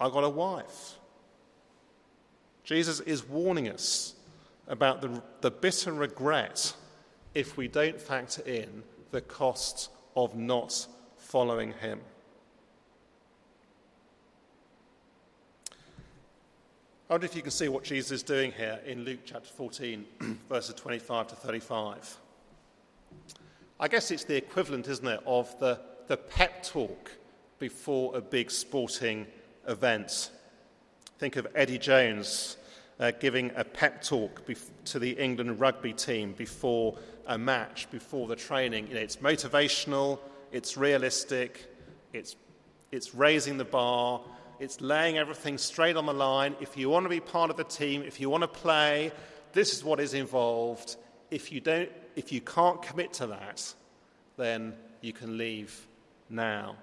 I 0.00 0.08
got 0.08 0.22
a 0.22 0.28
wife. 0.28 0.94
Jesus 2.62 3.00
is 3.00 3.26
warning 3.26 3.68
us 3.68 4.14
about 4.68 5.00
the, 5.00 5.22
the 5.40 5.50
bitter 5.50 5.92
regret 5.92 6.74
if 7.34 7.56
we 7.56 7.66
don't 7.66 8.00
factor 8.00 8.42
in 8.42 8.82
the 9.10 9.20
cost 9.20 9.90
of 10.14 10.36
not 10.36 10.86
following 11.16 11.72
him. 11.72 12.00
I 17.08 17.14
wonder 17.14 17.24
if 17.24 17.34
you 17.34 17.40
can 17.40 17.50
see 17.50 17.68
what 17.68 17.84
Jesus 17.84 18.10
is 18.10 18.22
doing 18.22 18.52
here 18.52 18.80
in 18.84 19.02
Luke 19.02 19.20
chapter 19.24 19.48
14, 19.48 20.04
verses 20.50 20.74
25 20.74 21.28
to 21.28 21.36
35. 21.36 22.18
I 23.80 23.88
guess 23.88 24.10
it's 24.10 24.24
the 24.24 24.36
equivalent, 24.36 24.88
isn't 24.88 25.08
it, 25.08 25.20
of 25.24 25.58
the, 25.58 25.80
the 26.06 26.18
pep 26.18 26.62
talk 26.62 27.10
before 27.58 28.14
a 28.14 28.20
big 28.20 28.50
sporting 28.50 29.26
event. 29.66 30.32
Think 31.18 31.36
of 31.36 31.46
Eddie 31.54 31.78
Jones 31.78 32.58
uh, 33.00 33.12
giving 33.12 33.52
a 33.56 33.64
pep 33.64 34.02
talk 34.02 34.46
bef- 34.46 34.68
to 34.84 34.98
the 34.98 35.12
England 35.12 35.58
rugby 35.58 35.94
team 35.94 36.34
before 36.34 36.94
a 37.26 37.38
match, 37.38 37.90
before 37.90 38.28
the 38.28 38.36
training. 38.36 38.86
You 38.86 38.94
know, 38.94 39.00
it's 39.00 39.16
motivational, 39.16 40.18
it's 40.52 40.76
realistic, 40.76 41.72
it's, 42.12 42.36
it's 42.92 43.14
raising 43.14 43.56
the 43.56 43.64
bar, 43.64 44.20
it's 44.60 44.80
laying 44.80 45.18
everything 45.18 45.58
straight 45.58 45.96
on 45.96 46.06
the 46.06 46.12
line. 46.12 46.56
If 46.60 46.76
you 46.76 46.90
want 46.90 47.04
to 47.04 47.10
be 47.10 47.20
part 47.20 47.50
of 47.50 47.56
the 47.56 47.64
team, 47.64 48.02
if 48.02 48.20
you 48.20 48.28
want 48.28 48.42
to 48.42 48.48
play, 48.48 49.12
this 49.52 49.72
is 49.72 49.84
what 49.84 50.00
is 50.00 50.14
involved. 50.14 50.96
If 51.30 51.52
you, 51.52 51.60
don't, 51.60 51.90
if 52.16 52.32
you 52.32 52.40
can't 52.40 52.82
commit 52.82 53.12
to 53.14 53.28
that, 53.28 53.72
then 54.36 54.74
you 55.00 55.12
can 55.12 55.38
leave 55.38 55.86
now. 56.28 56.76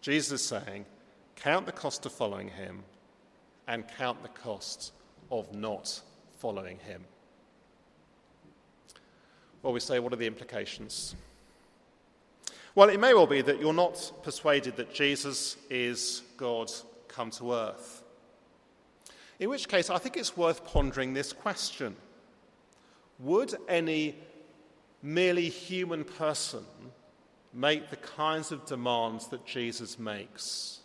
Jesus 0.00 0.40
is 0.40 0.46
saying, 0.46 0.86
count 1.36 1.66
the 1.66 1.72
cost 1.72 2.06
of 2.06 2.12
following 2.12 2.48
him 2.48 2.82
and 3.68 3.84
count 3.98 4.22
the 4.22 4.28
cost 4.28 4.92
of 5.30 5.54
not 5.54 6.00
following 6.38 6.78
him. 6.80 7.04
Well, 9.62 9.72
we 9.72 9.80
say, 9.80 10.00
what 10.00 10.12
are 10.12 10.16
the 10.16 10.26
implications? 10.26 11.14
Well, 12.74 12.88
it 12.88 12.98
may 12.98 13.12
well 13.12 13.26
be 13.26 13.42
that 13.42 13.60
you're 13.60 13.74
not 13.74 14.12
persuaded 14.22 14.76
that 14.76 14.94
Jesus 14.94 15.56
is 15.68 16.22
God 16.38 16.70
come 17.06 17.30
to 17.32 17.52
earth. 17.52 18.02
In 19.38 19.50
which 19.50 19.68
case, 19.68 19.90
I 19.90 19.98
think 19.98 20.16
it's 20.16 20.36
worth 20.36 20.64
pondering 20.64 21.12
this 21.12 21.32
question 21.32 21.96
Would 23.18 23.54
any 23.68 24.16
merely 25.02 25.50
human 25.50 26.04
person 26.04 26.64
make 27.52 27.90
the 27.90 27.96
kinds 27.96 28.52
of 28.52 28.64
demands 28.64 29.28
that 29.28 29.44
Jesus 29.44 29.98
makes? 29.98 30.80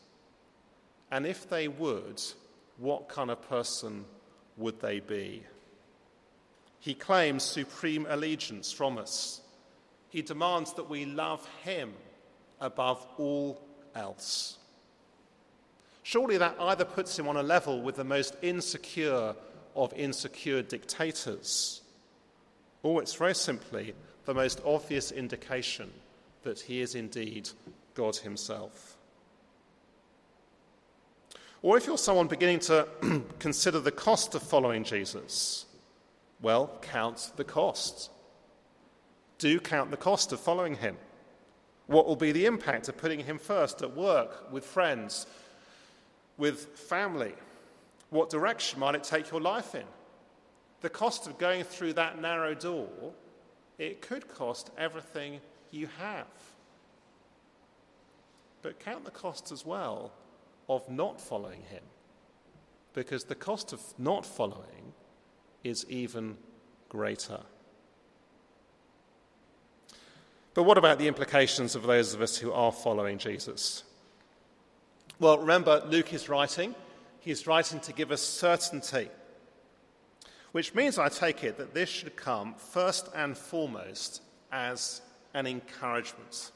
And 1.10 1.26
if 1.26 1.50
they 1.50 1.70
would, 1.70 2.22
what 2.78 3.08
kind 3.08 3.32
of 3.32 3.42
person 3.48 4.04
would 4.58 4.82
they 4.82 5.00
be? 5.00 5.44
He 6.80 6.94
claims 6.94 7.44
supreme 7.44 8.06
allegiance 8.10 8.74
from 8.74 8.98
us. 8.98 9.42
He 10.18 10.24
demands 10.24 10.74
that 10.74 10.90
we 10.90 11.06
love 11.06 11.48
him 11.64 11.94
above 12.60 13.06
all 13.20 13.62
else. 13.94 14.58
Surely 16.02 16.40
that 16.40 16.56
either 16.60 16.86
puts 16.86 17.20
him 17.20 17.28
on 17.28 17.38
a 17.38 17.44
level 17.44 17.84
with 17.84 17.98
the 17.98 18.04
most 18.04 18.36
insecure 18.42 19.36
of 19.76 19.94
insecure 19.94 20.64
dictators, 20.64 21.82
or 22.82 23.00
it's 23.00 23.14
very 23.14 23.36
simply 23.36 23.94
the 24.26 24.34
most 24.34 24.60
obvious 24.66 25.12
indication 25.12 25.92
that 26.42 26.62
he 26.62 26.82
is 26.82 26.96
indeed 26.96 27.52
God 27.94 28.16
himself. 28.16 28.98
Or 31.62 31.78
if 31.78 31.86
you're 31.86 31.96
someone 31.96 32.26
beginning 32.26 32.62
to 32.62 32.88
consider 33.38 33.80
the 33.80 33.92
cost 33.92 34.34
of 34.34 34.42
following 34.42 34.84
Jesus, 34.84 35.68
well, 36.42 36.76
count 36.82 37.34
the 37.36 37.44
cost. 37.44 38.10
Do 39.38 39.60
count 39.60 39.92
the 39.92 39.98
cost 39.98 40.32
of 40.32 40.40
following 40.40 40.76
him. 40.76 40.98
What 41.86 42.06
will 42.08 42.16
be 42.16 42.32
the 42.32 42.46
impact 42.46 42.90
of 42.90 42.98
putting 42.98 43.22
him 43.22 43.38
first 43.38 43.82
at 43.82 43.96
work, 43.96 44.52
with 44.52 44.66
friends, 44.66 45.26
with 46.38 46.78
family? 46.78 47.34
What 48.10 48.30
direction 48.30 48.80
might 48.80 48.96
it 48.96 49.04
take 49.04 49.32
your 49.32 49.42
life 49.42 49.76
in? 49.76 49.86
The 50.82 50.90
cost 50.90 51.28
of 51.28 51.38
going 51.38 51.64
through 51.64 51.94
that 51.94 52.22
narrow 52.22 52.54
door, 52.54 53.14
it 53.78 54.02
could 54.02 54.28
cost 54.28 54.72
everything 54.78 55.40
you 55.72 55.88
have. 56.00 56.28
But 58.62 58.80
count 58.80 59.06
the 59.06 59.12
cost 59.12 59.52
as 59.52 59.66
well 59.66 60.12
of 60.68 60.90
not 60.90 61.22
following 61.22 61.62
him, 61.62 61.84
because 62.94 63.24
the 63.24 63.36
cost 63.36 63.72
of 63.72 63.82
not 63.98 64.26
following 64.26 64.94
is 65.64 65.86
even 65.90 66.38
greater. 66.90 67.40
But 70.58 70.64
what 70.64 70.80
about 70.80 70.98
the 70.98 71.08
implications 71.08 71.76
of 71.76 71.84
those 71.84 72.16
of 72.16 72.22
us 72.24 72.36
who 72.36 72.52
are 72.52 72.72
following 72.72 73.20
Jesus? 73.20 73.84
Well, 75.20 75.38
remember, 75.38 75.84
Luke 75.88 76.12
is 76.16 76.30
writing. 76.30 76.74
He's 77.20 77.46
writing 77.46 77.80
to 77.82 77.94
give 77.94 78.12
us 78.12 78.24
certainty, 78.24 79.10
which 80.54 80.74
means, 80.74 80.98
I 80.98 81.10
take 81.10 81.44
it, 81.44 81.60
that 81.60 81.76
this 81.76 81.90
should 81.90 82.16
come 82.16 82.56
first 82.56 83.08
and 83.14 83.38
foremost 83.38 84.24
as 84.52 85.02
an 85.36 85.46
encouragement. 85.46 86.52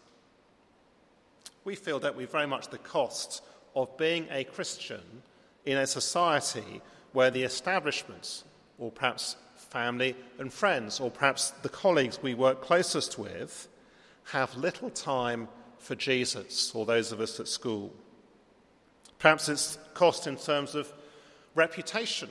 We 1.64 1.76
feel, 1.76 2.00
that 2.00 2.16
we, 2.16 2.26
very 2.26 2.48
much 2.48 2.70
the 2.70 2.80
cost 2.80 3.44
of 3.76 3.96
being 3.98 4.26
a 4.32 4.46
Christian 4.46 5.22
in 5.68 5.78
a 5.78 5.86
society 5.86 6.82
where 7.14 7.30
the 7.30 7.44
establishment, 7.44 8.46
or 8.80 8.90
perhaps 8.90 9.36
family 9.56 10.16
and 10.40 10.52
friends, 10.52 11.00
or 11.00 11.12
perhaps 11.12 11.52
the 11.62 11.70
colleagues 11.70 12.20
we 12.24 12.34
work 12.34 12.64
closest 12.64 13.20
with, 13.20 13.68
have 14.26 14.56
little 14.56 14.90
time 14.90 15.48
for 15.80 15.96
Jesus 15.96 16.74
or 16.74 16.86
those 16.86 17.12
of 17.12 17.20
us 17.20 17.40
at 17.40 17.48
school. 17.48 17.94
Perhaps 19.20 19.50
it's 19.50 19.78
cost 19.94 20.28
in 20.28 20.36
terms 20.38 20.76
of 20.76 20.92
reputation 21.56 22.30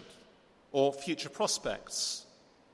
or 0.72 0.92
future 0.92 1.28
prospects. 1.28 2.26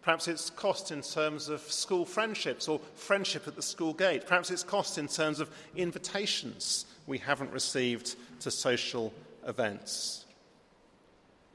Perhaps 0.03 0.29
it's 0.29 0.51
cost 0.51 0.93
in 0.93 1.03
terms 1.03 1.49
of 1.49 1.61
school 1.61 2.05
friendships 2.05 2.69
or 2.69 2.81
friendship 2.95 3.49
at 3.49 3.57
the 3.57 3.63
school 3.63 3.93
gate. 3.93 4.27
Perhaps 4.27 4.51
it's 4.51 4.63
cost 4.63 4.99
in 4.99 5.09
terms 5.09 5.41
of 5.41 5.51
invitations 5.75 6.87
we 7.07 7.19
haven't 7.19 7.51
received 7.51 8.17
to 8.41 8.51
social 8.51 9.13
events. 9.47 10.25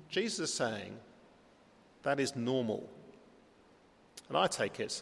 Jesus 0.09 0.49
is 0.49 0.53
saying 0.53 0.97
that 2.03 2.19
is 2.19 2.35
normal. 2.35 2.89
And 4.27 4.37
I 4.37 4.47
take 4.47 4.79
it 4.79 5.01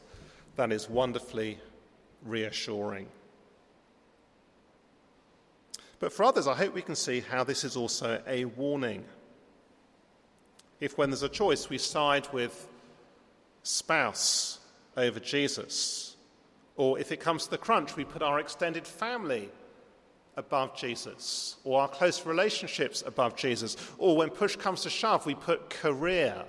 that 0.55 0.71
is 0.71 0.89
wonderfully 0.89 1.57
reassuring. 2.23 3.07
But 5.99 6.13
for 6.13 6.23
others, 6.23 6.47
I 6.47 6.55
hope 6.55 6.73
we 6.73 6.81
can 6.81 6.95
see 6.95 7.19
how 7.19 7.43
this 7.43 7.63
is 7.63 7.75
also 7.75 8.21
a 8.25 8.45
warning. 8.45 9.03
If, 10.79 10.97
when 10.97 11.09
there's 11.09 11.23
a 11.23 11.29
choice, 11.29 11.69
we 11.69 11.77
side 11.77 12.27
with 12.31 12.67
spouse 13.63 14.59
over 14.95 15.19
Jesus, 15.19 16.15
or 16.77 16.97
if 16.99 17.11
it 17.11 17.19
comes 17.19 17.45
to 17.45 17.51
the 17.51 17.57
crunch, 17.57 17.97
we 17.97 18.05
put 18.05 18.21
our 18.21 18.39
extended 18.39 18.87
family 18.87 19.49
above 20.37 20.77
Jesus, 20.77 21.57
or 21.65 21.81
our 21.81 21.89
close 21.89 22.25
relationships 22.25 23.03
above 23.05 23.35
Jesus, 23.35 23.75
or 23.97 24.15
when 24.15 24.29
push 24.29 24.55
comes 24.55 24.83
to 24.83 24.89
shove, 24.89 25.25
we 25.25 25.35
put 25.35 25.69
career 25.69 26.45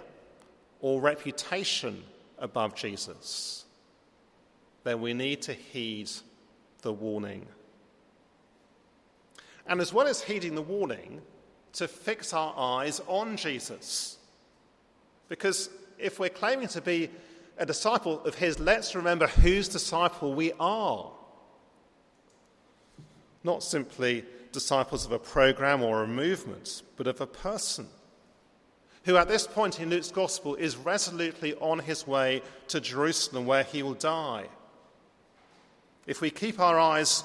or 0.81 1.01
reputation 1.01 2.05
above 2.39 2.77
Jesus 2.77 3.65
then 4.85 5.01
we 5.01 5.15
need 5.15 5.43
to 5.43 5.53
heed 5.53 6.11
the 6.83 6.93
warning. 6.93 7.47
And 9.67 9.81
as 9.81 9.93
well 9.93 10.07
as 10.07 10.23
heeding 10.23 10.55
the 10.55 10.63
warning, 10.63 11.21
to 11.75 11.87
fix 11.87 12.33
our 12.33 12.55
eyes 12.57 13.01
on 13.07 13.37
Jesus. 13.37 14.19
Because 15.29 15.71
if 15.99 16.19
we're 16.19 16.29
claiming 16.29 16.69
to 16.69 16.81
be 16.81 17.11
a 17.59 17.67
disciple 17.67 18.25
of 18.25 18.35
His, 18.35 18.59
let's 18.59 18.95
remember 18.95 19.27
whose 19.27 19.69
disciple 19.69 20.35
we 20.35 20.53
are. 20.59 21.11
Not 23.45 23.63
simply 23.63 24.25
disciples 24.51 25.07
of 25.07 25.13
a 25.13 25.19
program 25.19 25.83
or 25.83 26.03
a 26.03 26.09
movement, 26.09 26.83
but 26.97 27.07
of 27.07 27.21
a 27.21 27.27
person 27.27 27.87
who 29.05 29.17
at 29.17 29.29
this 29.29 29.47
point 29.47 29.81
in 29.81 29.91
Luke's 29.91 30.11
gospel 30.11 30.55
is 30.57 30.77
resolutely 30.77 31.55
on 31.55 31.79
his 31.79 32.07
way 32.07 32.43
to 32.69 32.81
Jerusalem 32.81 33.47
where 33.47 33.65
he 33.65 33.83
will 33.83 33.95
die. 33.95 34.47
If 36.11 36.21
we 36.21 36.31
keep 36.31 36.59
our 36.59 36.77
eyes 36.77 37.23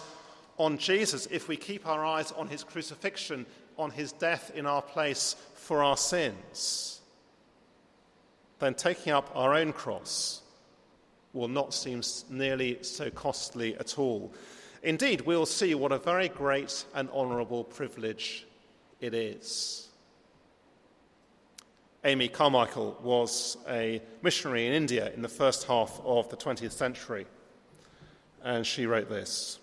on 0.60 0.78
Jesus, 0.78 1.28
if 1.32 1.48
we 1.48 1.58
keep 1.58 1.88
our 1.88 2.06
eyes 2.06 2.32
on 2.34 2.48
his 2.48 2.63
crucifixion, 2.63 3.48
on 3.80 3.89
his 3.89 4.12
death 4.12 4.52
in 4.54 4.67
our 4.67 4.84
place 4.84 5.36
for 5.56 5.82
our 5.82 5.98
sins, 5.98 7.02
then 8.60 8.76
taking 8.76 9.12
up 9.12 9.32
our 9.34 9.56
own 9.56 9.74
cross 9.74 10.43
will 11.34 11.48
not 11.48 11.74
seem 11.74 12.04
nearly 12.30 12.78
so 12.84 13.10
costly 13.10 13.76
at 13.78 13.98
all. 13.98 14.32
Indeed, 14.84 15.21
we'll 15.21 15.48
see 15.48 15.74
what 15.74 15.91
a 15.91 15.98
very 15.98 16.30
great 16.30 16.86
and 16.93 17.10
honourable 17.10 17.63
privilege 17.63 18.45
it 19.02 19.15
is. 19.15 19.88
Amy 22.04 22.28
Carmichael 22.28 23.00
was 23.02 23.58
a 23.67 24.00
missionary 24.21 24.67
in 24.67 24.74
India 24.74 25.12
in 25.15 25.24
the 25.24 25.28
first 25.28 25.63
half 25.63 26.00
of 26.06 26.30
the 26.30 26.38
20th 26.38 26.74
century 26.74 27.26
and 28.46 28.66
she 28.66 28.86
wrote 28.86 29.10
this 29.10 29.60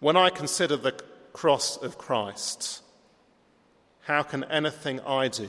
When 0.00 0.16
I 0.16 0.30
consider 0.30 0.76
the 0.76 0.92
cross 1.34 1.76
of 1.76 1.98
Christ, 1.98 2.82
how 4.02 4.22
can 4.22 4.44
anything 4.44 5.00
I 5.00 5.28
do 5.28 5.48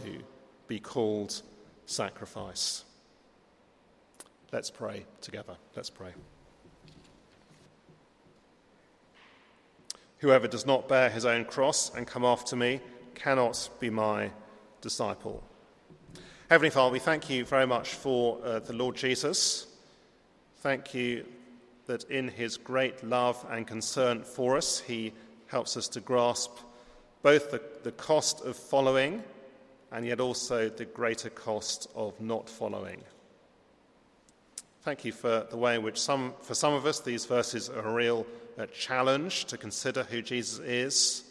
be 0.68 0.80
called 0.80 1.42
sacrifice? 1.86 2.84
Let's 4.52 4.72
pray 4.72 5.06
together. 5.22 5.56
Let's 5.76 5.92
pray. 5.92 6.12
Whoever 10.18 10.48
does 10.50 10.66
not 10.66 10.90
bear 10.90 11.10
his 11.10 11.24
own 11.24 11.46
cross 11.46 11.96
and 11.96 12.06
come 12.06 12.26
after 12.26 12.56
me 12.56 12.82
cannot 13.16 13.70
be 13.80 13.90
my 13.90 14.32
disciple. 14.82 15.44
Heavenly 16.50 16.72
Father, 16.72 16.92
we 16.92 17.00
thank 17.00 17.30
you 17.30 17.46
very 17.46 17.68
much 17.68 17.94
for 17.94 18.40
uh, 18.44 18.60
the 18.60 18.74
Lord 18.74 18.96
Jesus. 18.96 19.68
Thank 20.58 20.94
you 20.94 21.26
that 21.90 22.04
in 22.04 22.28
his 22.28 22.56
great 22.56 23.04
love 23.04 23.44
and 23.50 23.66
concern 23.66 24.22
for 24.22 24.56
us, 24.56 24.80
he 24.80 25.12
helps 25.48 25.76
us 25.76 25.88
to 25.88 26.00
grasp 26.00 26.56
both 27.24 27.50
the, 27.50 27.60
the 27.82 27.92
cost 27.92 28.46
of 28.46 28.56
following 28.56 29.24
and 29.92 30.06
yet 30.06 30.20
also 30.20 30.70
the 30.70 30.86
greater 30.86 31.32
cost 31.32 31.90
of 31.96 32.22
not 32.22 32.48
following. 32.48 33.02
Thank 34.84 35.04
you 35.04 35.12
for 35.12 35.48
the 35.50 35.58
way 35.58 35.76
in 35.76 35.82
which 35.82 36.00
some, 36.00 36.36
for 36.44 36.54
some 36.54 36.76
of 36.76 36.86
us 36.86 37.00
these 37.00 37.26
verses 37.26 37.70
are 37.70 37.88
a 37.88 37.94
real 37.94 38.28
uh, 38.60 38.68
challenge 38.68 39.46
to 39.46 39.58
consider 39.58 40.04
who 40.04 40.22
Jesus 40.22 40.60
is. 40.60 41.24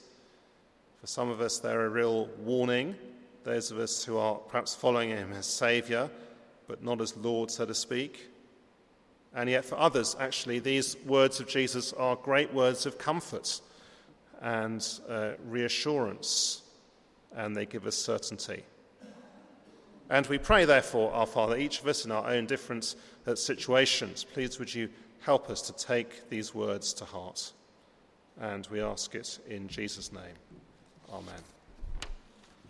For 1.01 1.07
some 1.07 1.31
of 1.31 1.41
us, 1.41 1.61
they're 1.61 1.87
a 1.87 1.89
real 1.89 2.27
warning. 2.41 2.97
Those 3.45 3.71
of 3.71 3.79
us 3.79 4.03
who 4.03 4.19
are 4.19 4.35
perhaps 4.35 4.75
following 4.75 5.11
him 5.11 5.33
as 5.35 5.47
Saviour, 5.47 6.11
but 6.67 6.83
not 6.83 7.01
as 7.01 7.17
Lord, 7.17 7.49
so 7.53 7.65
to 7.65 7.75
speak. 7.75 8.29
And 9.35 9.49
yet, 9.49 9.65
for 9.65 9.79
others, 9.79 10.17
actually, 10.19 10.59
these 10.59 10.97
words 11.07 11.41
of 11.41 11.49
Jesus 11.49 11.93
are 11.93 12.17
great 12.17 12.53
words 12.53 12.87
of 12.87 12.99
comfort 12.99 13.61
and 14.41 14.87
uh, 15.09 15.33
reassurance, 15.47 16.63
and 17.37 17.57
they 17.57 17.67
give 17.67 17.87
us 17.87 17.97
certainty. 17.97 18.65
And 20.11 20.27
we 20.27 20.39
pray, 20.39 20.65
therefore, 20.65 21.13
our 21.13 21.27
Father, 21.27 21.57
each 21.57 21.81
of 21.81 21.87
us 21.87 22.05
in 22.05 22.11
our 22.11 22.27
own 22.31 22.47
different 22.47 22.97
uh, 23.27 23.35
situations, 23.35 24.25
please 24.25 24.59
would 24.59 24.75
you 24.75 24.89
help 25.21 25.51
us 25.51 25.61
to 25.63 25.73
take 25.75 26.29
these 26.31 26.55
words 26.55 26.95
to 26.95 27.05
heart. 27.05 27.53
And 28.41 28.67
we 28.71 28.81
ask 28.81 29.15
it 29.15 29.39
in 29.49 29.69
Jesus' 29.69 30.13
name. 30.13 30.37
Amen. 31.13 31.58